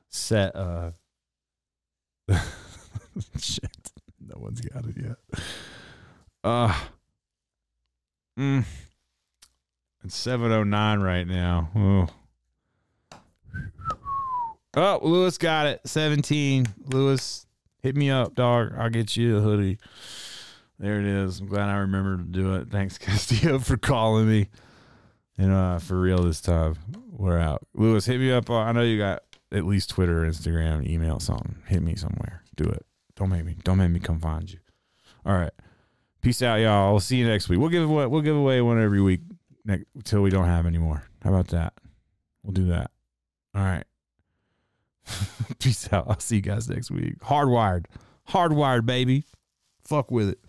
[0.09, 0.91] set uh
[3.39, 3.91] shit.
[4.19, 5.39] No one's got it yet.
[6.43, 6.73] Uh
[8.39, 8.65] mm.
[10.05, 11.69] It's 709 right now.
[11.75, 12.07] Oh.
[14.75, 15.81] Oh, Lewis got it.
[15.85, 16.67] 17.
[16.85, 17.47] Lewis,
[17.81, 18.73] hit me up, dog.
[18.77, 19.79] I'll get you a hoodie.
[20.77, 21.39] There it is.
[21.39, 22.69] I'm glad I remembered to do it.
[22.69, 24.49] Thanks, Castillo, for calling me.
[25.39, 26.75] And uh, for real this time,
[27.11, 27.65] we're out.
[27.73, 28.47] Lewis, hit me up.
[28.51, 31.55] I know you got at least Twitter, Instagram, email, something.
[31.65, 32.43] Hit me somewhere.
[32.55, 32.85] Do it.
[33.15, 33.55] Don't make me.
[33.63, 34.59] Don't make me come find you.
[35.25, 35.53] All right.
[36.21, 36.91] Peace out, y'all.
[36.91, 37.59] We'll see you next week.
[37.59, 38.05] We'll give away.
[38.05, 39.21] We'll give away one every week
[39.65, 41.03] next, until we don't have any more.
[41.23, 41.73] How about that?
[42.43, 42.91] We'll do that.
[43.55, 43.83] All right.
[45.59, 46.05] Peace out.
[46.07, 47.19] I'll see you guys next week.
[47.19, 47.85] Hardwired.
[48.29, 49.25] Hardwired, baby.
[49.83, 50.39] Fuck with it.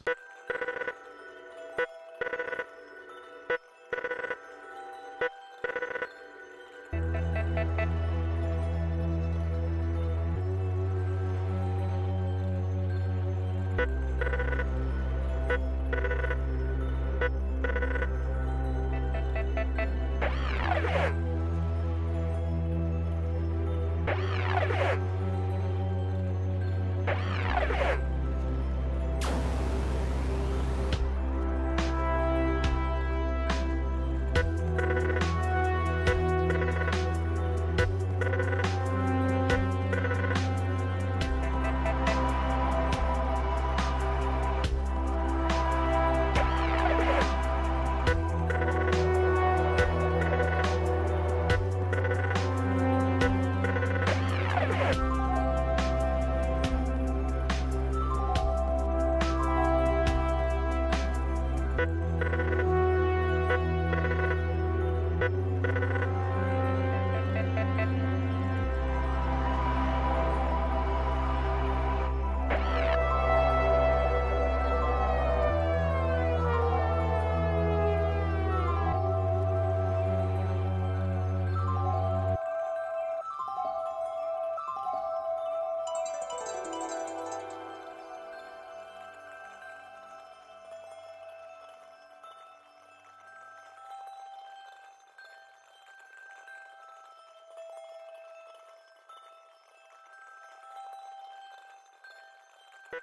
[102.93, 103.03] Thank